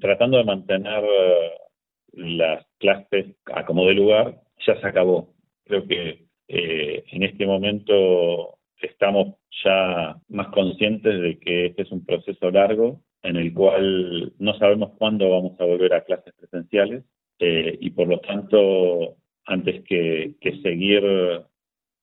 tratando 0.00 0.38
de 0.38 0.44
mantener 0.44 1.04
eh, 1.04 1.50
las 2.12 2.66
clases 2.78 3.36
a 3.46 3.64
como 3.64 3.86
de 3.86 3.94
lugar, 3.94 4.40
ya 4.66 4.80
se 4.80 4.86
acabó. 4.86 5.34
Creo 5.64 5.86
que 5.86 6.26
eh, 6.48 7.04
en 7.10 7.22
este 7.22 7.46
momento 7.46 8.58
estamos 8.80 9.36
ya 9.64 10.16
más 10.28 10.48
conscientes 10.48 11.20
de 11.20 11.38
que 11.38 11.66
este 11.66 11.82
es 11.82 11.92
un 11.92 12.04
proceso 12.04 12.50
largo 12.50 13.00
en 13.22 13.36
el 13.36 13.54
cual 13.54 14.34
no 14.38 14.58
sabemos 14.58 14.92
cuándo 14.98 15.30
vamos 15.30 15.58
a 15.58 15.64
volver 15.64 15.94
a 15.94 16.04
clases 16.04 16.34
presenciales 16.34 17.04
eh, 17.38 17.78
y 17.80 17.90
por 17.90 18.08
lo 18.08 18.20
tanto 18.20 19.16
antes 19.46 19.82
que 19.84 20.34
seguir 20.62 21.02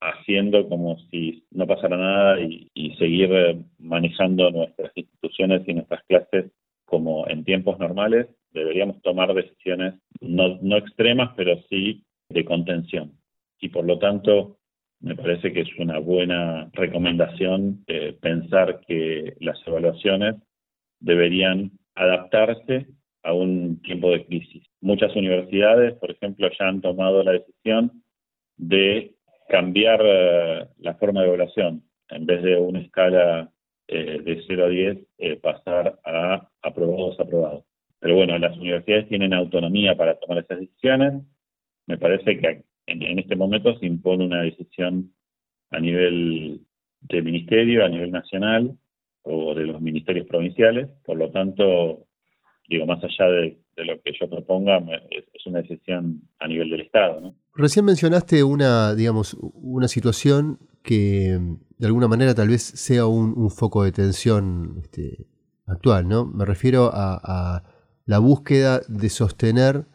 haciendo 0.02 0.68
como 0.68 0.98
si 1.10 1.46
no 1.52 1.68
pasara 1.68 1.96
nada 1.96 2.40
y, 2.42 2.70
seguir 2.98 3.30
eh, 3.32 3.60
manejando 3.80 4.52
nuestras 4.52 4.92
instituciones 4.96 5.64
y 5.68 5.74
nuestras 5.74 6.04
clases 6.04 6.52
como 6.86 7.28
en 7.28 7.44
tiempos 7.44 7.80
normales, 7.80 8.28
deberíamos 8.52 9.02
tomar 9.02 9.34
decisiones 9.34 9.96
no, 10.20 10.60
no 10.62 10.78
extremas, 10.78 11.32
pero 11.36 11.56
sí 11.70 12.04
de 12.30 12.46
contención. 12.46 13.14
Y 13.60 13.70
por 13.70 13.86
lo 13.86 13.98
tanto, 13.98 14.58
me 15.00 15.16
parece 15.16 15.54
que 15.54 15.62
es 15.62 15.70
una 15.80 16.00
buena 16.00 16.70
recomendación 16.74 17.84
eh, 17.88 18.18
pensar 18.22 18.82
que 18.88 19.36
las 19.40 19.60
evaluaciones 19.66 20.36
deberían 21.00 21.72
adaptarse 21.96 22.88
a 23.24 23.34
un 23.34 23.82
tiempo 23.82 24.12
de 24.12 24.26
crisis. 24.26 24.64
Muchas 24.82 25.16
universidades, 25.16 25.94
por 25.96 26.12
ejemplo, 26.12 26.50
ya 26.60 26.68
han 26.68 26.82
tomado 26.82 27.24
la 27.24 27.34
decisión 27.34 28.04
de 28.58 29.16
cambiar 29.52 30.00
eh, 30.02 30.66
la 30.78 30.96
forma 30.96 31.22
de 31.22 31.28
evaluación. 31.28 31.84
En 32.10 32.26
vez 32.26 32.42
de 32.42 32.56
una 32.56 32.80
escala 32.80 33.52
eh, 33.86 34.22
de 34.24 34.44
0 34.48 34.66
a 34.66 34.70
10, 34.70 34.98
eh, 35.18 35.36
pasar 35.36 36.00
a 36.06 36.50
aprobados, 36.62 37.20
aprobados. 37.20 37.66
Pero 38.00 38.16
bueno, 38.16 38.38
las 38.40 38.58
universidades 38.58 39.10
tienen 39.10 39.34
autonomía 39.34 39.98
para 39.98 40.18
tomar 40.18 40.38
esas 40.38 40.62
decisiones. 40.62 41.24
Me 41.86 41.98
parece 41.98 42.40
que 42.40 42.64
en, 42.88 43.20
este 43.20 43.36
momento 43.36 43.78
se 43.78 43.86
impone 43.86 44.26
una 44.26 44.42
decisión 44.42 45.14
a 45.70 45.80
nivel 45.82 46.62
del 47.02 47.24
ministerio, 47.24 47.84
a 47.84 47.90
nivel 47.90 48.10
nacional 48.10 48.78
o 49.24 49.54
de 49.54 49.66
los 49.66 49.82
ministerios 49.82 50.28
provinciales. 50.28 50.88
Por 51.04 51.18
lo 51.18 51.30
tanto, 51.30 52.08
digo, 52.70 52.86
más 52.86 53.04
allá 53.04 53.30
de, 53.30 53.58
lo 53.76 54.02
que 54.02 54.14
yo 54.18 54.30
proponga, 54.30 54.82
es, 55.10 55.46
una 55.46 55.62
decisión 55.62 56.22
a 56.40 56.48
nivel 56.48 56.70
del 56.70 56.82
Estado. 56.82 57.20
¿no? 57.20 57.36
Recién 57.54 57.86
mencionaste 57.86 58.44
una, 58.44 58.96
digamos, 58.96 59.38
una 59.40 59.88
situación 59.88 60.60
que 60.84 61.40
de 61.78 61.86
alguna 61.86 62.08
manera 62.08 62.34
tal 62.34 62.48
vez 62.48 62.62
sea 62.62 63.06
un, 63.08 63.50
foco 63.52 63.84
de 63.84 63.92
tensión 63.92 64.80
este, 64.82 65.28
actual, 65.66 66.08
¿no? 66.08 66.26
Me 66.26 66.46
refiero 66.46 66.92
a, 66.94 67.64
la 68.06 68.20
búsqueda 68.20 68.82
de 68.88 69.10
sostener, 69.10 69.86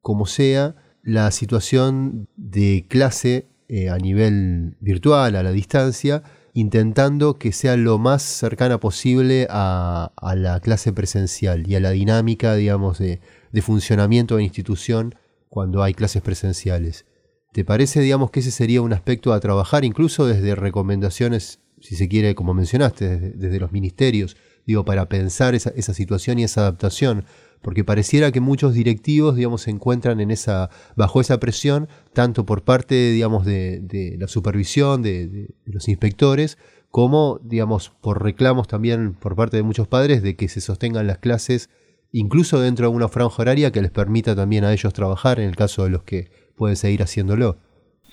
como 0.00 0.26
sea, 0.26 0.76
la 1.02 1.30
situación 1.30 2.28
de 2.36 2.86
clase 2.88 3.48
eh, 3.68 3.90
a 3.90 3.96
nivel 3.96 4.76
virtual, 4.80 5.36
a 5.36 5.42
la 5.42 5.52
distancia, 5.52 6.22
intentando 6.52 7.38
que 7.38 7.52
sea 7.52 7.76
lo 7.76 7.98
más 7.98 8.22
cercana 8.22 8.78
posible 8.78 9.46
a, 9.50 10.12
la 10.36 10.60
clase 10.60 10.92
presencial 10.92 11.68
y 11.68 11.74
a 11.74 11.80
la 11.80 11.90
dinámica, 11.90 12.54
digamos, 12.54 12.98
de, 12.98 13.20
funcionamiento 13.60 14.34
de 14.34 14.40
la 14.40 14.44
institución 14.44 15.14
cuando 15.54 15.84
hay 15.84 15.94
clases 15.94 16.20
presenciales. 16.20 17.06
¿Te 17.52 17.64
parece, 17.64 18.00
digamos, 18.00 18.32
que 18.32 18.40
ese 18.40 18.50
sería 18.50 18.82
un 18.82 18.92
aspecto 18.92 19.32
a 19.32 19.38
trabajar, 19.38 19.84
incluso 19.84 20.26
desde 20.26 20.56
recomendaciones, 20.56 21.60
si 21.80 21.94
se 21.94 22.08
quiere, 22.08 22.34
como 22.34 22.54
mencionaste, 22.54 23.30
desde, 23.36 23.60
los 23.60 23.70
ministerios, 23.70 24.36
digo, 24.66 24.84
para 24.84 25.08
pensar 25.08 25.54
esa, 25.54 25.70
situación 25.94 26.40
y 26.40 26.42
esa 26.42 26.62
adaptación? 26.62 27.24
porque 27.62 27.84
pareciera 27.84 28.30
que 28.30 28.40
muchos 28.40 28.74
directivos, 28.74 29.36
digamos, 29.36 29.62
se 29.62 29.70
encuentran 29.70 30.20
en 30.20 30.30
esa, 30.32 30.68
bajo 30.96 31.22
esa 31.22 31.38
presión, 31.38 31.88
tanto 32.12 32.44
por 32.44 32.62
parte, 32.62 33.12
digamos, 33.12 33.46
de, 33.46 34.16
la 34.18 34.26
supervisión, 34.26 35.02
de, 35.02 35.54
los 35.64 35.88
inspectores, 35.88 36.58
como, 36.90 37.40
digamos, 37.44 37.92
por 38.02 38.22
reclamos 38.22 38.66
también 38.66 39.14
por 39.14 39.36
parte 39.36 39.56
de 39.56 39.62
muchos 39.62 39.86
padres 39.86 40.20
de 40.20 40.34
que 40.34 40.48
se 40.48 40.60
sostengan 40.60 41.06
las 41.06 41.18
clases, 41.18 41.70
incluso 42.14 42.60
dentro 42.60 42.88
de 42.88 42.94
una 42.94 43.08
franja 43.08 43.42
horaria 43.42 43.72
que 43.72 43.82
les 43.82 43.90
permita 43.90 44.36
también 44.36 44.64
a 44.64 44.72
ellos 44.72 44.92
trabajar, 44.92 45.40
en 45.40 45.48
el 45.48 45.56
caso 45.56 45.84
de 45.84 45.90
los 45.90 46.04
que 46.04 46.28
pueden 46.56 46.76
seguir 46.76 47.02
haciéndolo. 47.02 47.56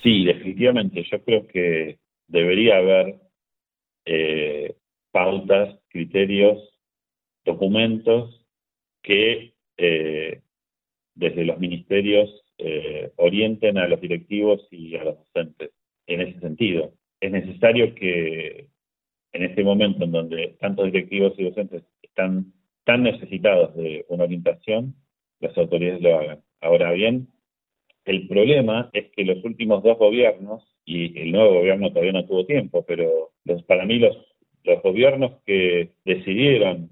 Sí, 0.02 0.26
definitivamente. 0.26 1.06
Yo 1.10 1.24
creo 1.24 1.48
que 1.48 2.00
debería 2.28 2.78
haber 2.78 3.20
eh, 4.06 4.76
pautas, 5.12 5.78
criterios, 5.90 6.58
documentos 7.46 8.44
que 9.04 9.54
eh, 9.78 10.42
desde 11.14 11.46
los 11.46 11.60
ministerios 11.60 12.30
eh, 12.58 13.12
orienten 13.18 13.78
a 13.78 13.88
los 13.88 14.02
directivos 14.02 14.68
y 14.72 14.96
a 14.96 15.04
los 15.04 15.18
docentes 15.18 15.72
en 16.08 16.22
ese 16.22 16.40
sentido. 16.40 16.94
es 17.20 17.32
necesario 17.32 17.94
que 17.94 18.68
en 19.34 19.44
este 19.44 19.64
momento 19.64 20.04
en 20.04 20.12
donde 20.12 20.58
tantos 20.60 20.86
directivos 20.86 21.34
y 21.38 21.44
docentes 21.44 21.84
están 22.02 22.52
tan 22.84 23.04
necesitados 23.04 23.76
de 23.76 24.06
una 24.10 24.24
orientación, 24.24 24.96
las 25.40 25.58
autoridades 25.58 26.02
lo 26.02 26.18
hagan. 26.18 26.44
Ahora 26.62 26.92
bien, 26.92 27.28
el 28.06 28.28
problema 28.28 28.90
es 28.94 29.12
que 29.12 29.24
los 29.24 29.44
últimos 29.44 29.84
dos 29.84 29.98
gobiernos, 29.98 30.64
y 30.86 31.20
el 31.20 31.32
nuevo 31.32 31.56
gobierno 31.56 31.90
todavía 31.90 32.14
no 32.14 32.26
tuvo 32.26 32.46
tiempo, 32.46 32.84
pero 32.86 33.32
para 33.68 33.86
mí 33.86 34.00
los, 34.00 34.18
los 34.64 34.82
gobiernos 34.82 35.42
que 35.46 35.92
decidieron 36.06 36.90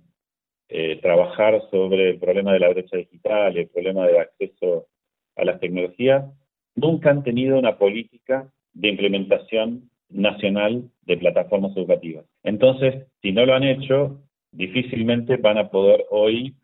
eh, 0.71 0.99
trabajar 1.01 1.61
sobre 1.71 2.11
el 2.11 2.19
problema 2.19 2.53
de 2.53 2.59
la 2.59 2.69
brecha 2.69 2.97
digital 2.97 3.57
el 3.57 3.69
problema 3.69 4.05
del 4.05 4.17
acceso 4.17 4.87
a 5.35 5.43
las 5.43 5.59
tecnologías, 5.59 6.25
nunca 6.75 7.09
han 7.09 7.23
tenido 7.23 7.57
una 7.57 7.77
política 7.79 8.51
de 8.73 8.89
implementación 8.89 9.89
nacional 10.09 10.89
de 11.03 11.17
plataformas 11.17 11.75
educativas. 11.75 12.25
Entonces, 12.43 13.07
si 13.21 13.31
no 13.31 13.45
lo 13.45 13.55
han 13.55 13.63
hecho, 13.63 14.21
difícilmente 14.51 15.37
van 15.37 15.57
a 15.57 15.69
poder 15.69 16.05
hoy 16.09 16.55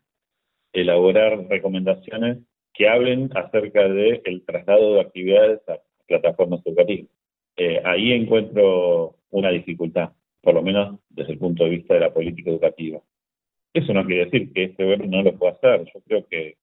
elaborar 0.72 1.46
recomendaciones 1.48 2.38
que 2.74 2.88
hablen 2.88 3.30
acerca 3.34 3.88
del 3.88 4.20
el 4.24 4.44
traslado 4.44 4.94
de 4.94 5.00
actividades 5.00 5.60
a 5.68 5.78
plataformas 6.06 6.60
educativas. 6.66 7.10
Eh, 7.56 7.80
ahí 7.84 8.12
encuentro 8.12 9.16
una 9.30 9.50
dificultad, 9.50 10.10
por 10.42 10.54
lo 10.54 10.62
menos 10.62 11.00
desde 11.08 11.32
el 11.32 11.38
punto 11.38 11.64
de 11.64 11.70
vista 11.70 11.94
de 11.94 12.00
la 12.00 12.12
política 12.12 12.50
educativa. 12.50 13.00
Eso 13.72 13.92
no 13.92 14.04
quiere 14.04 14.26
decir 14.26 14.52
que 14.52 14.64
este 14.64 14.84
gobierno 14.84 15.06
no 15.06 15.22
lo 15.22 15.36
pueda 15.36 15.52
hacer. 15.52 15.90
Yo 15.92 16.00
creo 16.02 16.26
que 16.26 16.56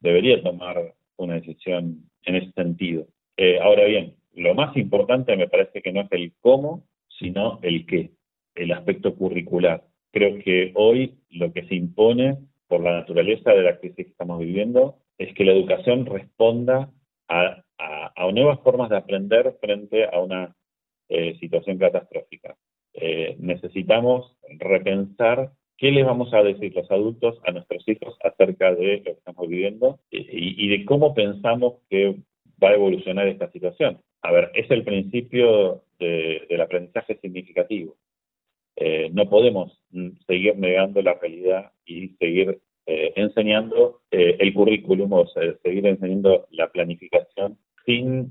debería 0.00 0.42
tomar 0.42 0.94
una 1.16 1.34
decisión 1.34 2.10
en 2.24 2.36
ese 2.36 2.52
sentido. 2.52 3.06
Eh, 3.36 3.58
ahora 3.60 3.84
bien, 3.84 4.14
lo 4.34 4.54
más 4.54 4.76
importante 4.76 5.36
me 5.36 5.48
parece 5.48 5.82
que 5.82 5.92
no 5.92 6.02
es 6.02 6.12
el 6.12 6.32
cómo, 6.40 6.84
sino 7.18 7.58
el 7.62 7.86
qué, 7.86 8.10
el 8.54 8.72
aspecto 8.72 9.14
curricular. 9.14 9.84
Creo 10.12 10.38
que 10.38 10.72
hoy 10.74 11.18
lo 11.30 11.52
que 11.52 11.66
se 11.66 11.74
impone 11.74 12.38
por 12.68 12.82
la 12.82 12.92
naturaleza 12.92 13.52
de 13.52 13.62
la 13.62 13.78
crisis 13.78 14.06
que 14.06 14.10
estamos 14.10 14.38
viviendo 14.40 14.96
es 15.18 15.34
que 15.34 15.44
la 15.44 15.52
educación 15.52 16.06
responda 16.06 16.90
a, 17.28 17.62
nuevas 18.32 18.60
formas 18.60 18.90
de 18.90 18.96
aprender 18.96 19.56
frente 19.60 20.04
a 20.04 20.20
una 20.20 20.54
eh, 21.08 21.36
situación 21.40 21.78
catastrófica. 21.78 22.56
Eh, 22.94 23.34
necesitamos 23.40 24.36
repensar 24.58 25.50
qué 25.76 25.90
les 25.90 26.06
vamos 26.06 26.32
a 26.32 26.42
decir 26.42 26.72
los 26.74 26.88
adultos 26.90 27.40
a 27.44 27.50
nuestros 27.50 27.86
hijos 27.88 28.16
acerca 28.22 28.72
de 28.72 28.98
lo 28.98 29.02
que 29.04 29.10
estamos 29.10 29.48
viviendo 29.48 29.98
y 30.10 30.68
de 30.68 30.84
cómo 30.84 31.12
pensamos 31.12 31.80
que 31.88 32.14
va 32.62 32.70
a 32.70 32.74
evolucionar 32.74 33.26
esta 33.26 33.50
situación. 33.50 33.98
A 34.22 34.32
ver, 34.32 34.50
es 34.54 34.70
el 34.70 34.84
principio 34.84 35.82
del 35.98 36.60
aprendizaje 36.60 37.18
significativo. 37.20 37.96
Eh, 38.82 39.10
no 39.12 39.28
podemos 39.28 39.78
seguir 40.26 40.56
negando 40.56 41.02
la 41.02 41.12
realidad 41.12 41.70
y 41.84 42.16
seguir 42.16 42.62
eh, 42.86 43.12
enseñando 43.14 44.00
eh, 44.10 44.36
el 44.40 44.54
currículum 44.54 45.12
o 45.12 45.26
seguir 45.26 45.86
enseñando 45.86 46.46
la 46.50 46.72
planificación 46.72 47.58
sin 47.84 48.30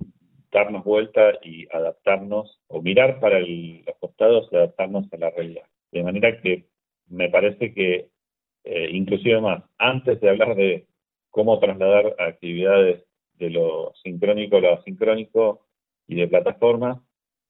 darnos 0.51 0.83
vuelta 0.83 1.33
y 1.43 1.67
adaptarnos 1.71 2.59
o 2.67 2.81
mirar 2.81 3.19
para 3.19 3.39
los 3.39 3.95
costados 3.99 4.49
y 4.51 4.55
adaptarnos 4.55 5.05
a 5.13 5.17
la 5.17 5.29
realidad. 5.29 5.65
De 5.91 6.01
manera 6.01 6.41
que 6.41 6.65
me 7.07 7.29
parece 7.29 7.71
que, 7.75 8.07
inclusive 8.91 9.39
más, 9.41 9.63
antes 9.77 10.19
de 10.19 10.29
hablar 10.29 10.55
de 10.55 10.87
cómo 11.29 11.59
trasladar 11.59 12.15
actividades 12.17 13.03
de 13.35 13.51
lo 13.51 13.93
sincrónico 14.03 14.57
a 14.57 14.61
lo 14.61 14.73
asincrónico 14.73 15.67
y 16.07 16.15
de 16.15 16.27
plataforma, 16.27 17.03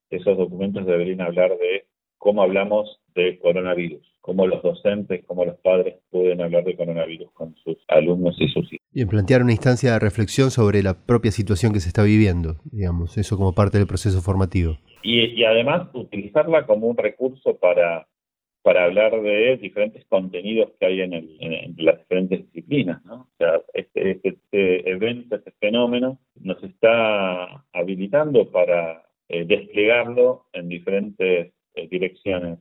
esos 0.10 0.38
documentos 0.38 0.86
deberían 0.86 1.22
hablar 1.22 1.58
de 1.58 1.89
cómo 2.20 2.44
hablamos 2.44 3.00
de 3.16 3.40
coronavirus, 3.40 4.06
cómo 4.22 4.46
los 4.46 4.62
docentes, 4.62 5.26
cómo 5.26 5.46
los 5.46 5.58
padres 5.60 5.96
pueden 6.12 6.42
hablar 6.42 6.64
de 6.64 6.76
coronavirus 6.76 7.32
con 7.32 7.56
sus 7.64 7.78
alumnos 7.88 8.36
y 8.40 8.48
sus 8.50 8.72
hijos. 8.72 8.86
Y 8.94 9.06
plantear 9.06 9.42
una 9.42 9.54
instancia 9.54 9.94
de 9.94 10.00
reflexión 10.00 10.52
sobre 10.52 10.84
la 10.84 11.06
propia 11.06 11.32
situación 11.32 11.74
que 11.74 11.80
se 11.80 11.88
está 11.88 12.04
viviendo, 12.04 12.58
digamos, 12.72 13.18
eso 13.18 13.38
como 13.38 13.56
parte 13.56 13.78
del 13.78 13.88
proceso 13.88 14.22
formativo. 14.22 14.78
Y, 15.02 15.44
además 15.44 15.90
utilizarla 15.94 16.66
como 16.66 16.88
un 16.88 16.98
recurso 16.98 17.58
para, 17.58 18.08
para 18.62 18.84
hablar 18.84 19.22
de 19.22 19.58
diferentes 19.58 20.06
contenidos 20.06 20.72
que 20.80 20.86
hay 20.86 21.02
en, 21.02 21.14
en, 21.14 21.76
las 21.78 22.00
diferentes 22.00 22.46
disciplinas, 22.46 23.04
¿no? 23.06 23.22
O 23.22 23.30
sea, 23.38 23.62
este, 23.74 24.12
este, 24.12 24.30
este 24.30 24.90
evento, 24.90 25.38
este 25.38 25.52
fenómeno 25.60 26.20
nos 26.36 26.62
está 26.64 27.64
habilitando 27.72 28.52
para 28.52 29.04
eh, 29.30 29.46
desplegarlo 29.46 30.48
en 30.54 30.68
diferentes 30.68 31.54
eh, 31.76 31.88
direcciones 31.88 32.60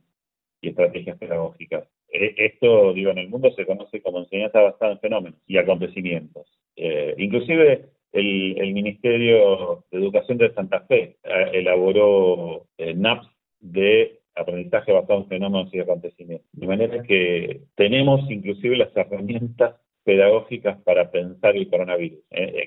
y 0.61 0.69
estrategias 0.69 1.17
pedagógicas. 1.17 1.87
E, 2.11 2.35
esto, 2.37 2.93
digo, 2.93 3.11
en 3.11 3.19
el 3.19 3.29
mundo 3.29 3.51
se 3.55 3.65
conoce 3.65 4.01
como 4.01 4.19
enseñanza 4.19 4.61
basada 4.61 4.93
en 4.93 4.99
fenómenos 4.99 5.39
y 5.47 5.57
acontecimientos. 5.57 6.47
Eh, 6.75 7.15
inclusive 7.17 7.89
el, 8.11 8.73
Ministerio 8.73 9.85
de 9.91 9.97
Educación 9.99 10.37
de 10.37 10.53
Santa 10.53 10.81
Fe 10.81 11.17
eh, 11.23 11.49
elaboró 11.53 12.67
NAPS 12.77 13.27
de 13.59 14.19
aprendizaje 14.35 14.91
basado 14.91 15.21
en 15.21 15.27
fenómenos 15.27 15.73
y 15.73 15.79
acontecimientos. 15.79 16.47
De 16.53 16.67
manera 16.67 17.03
que 17.03 17.61
tenemos 17.75 18.29
inclusive 18.31 18.77
las 18.77 18.95
herramientas 18.95 19.75
pedagógicas 20.03 20.81
para 20.83 21.11
pensar 21.11 21.55
el 21.55 21.69
coronavirus. 21.69 22.19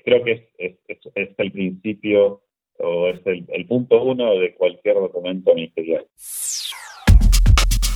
creo 0.04 0.22
que 0.22 0.50
es, 0.58 0.74
es, 0.86 1.30
el 1.38 1.52
principio 1.52 2.42
o 2.78 3.08
es 3.08 3.20
el, 3.26 3.66
punto 3.66 4.02
uno 4.02 4.32
de 4.34 4.54
cualquier 4.54 4.94
documento 4.96 5.54
ministerial. 5.54 6.06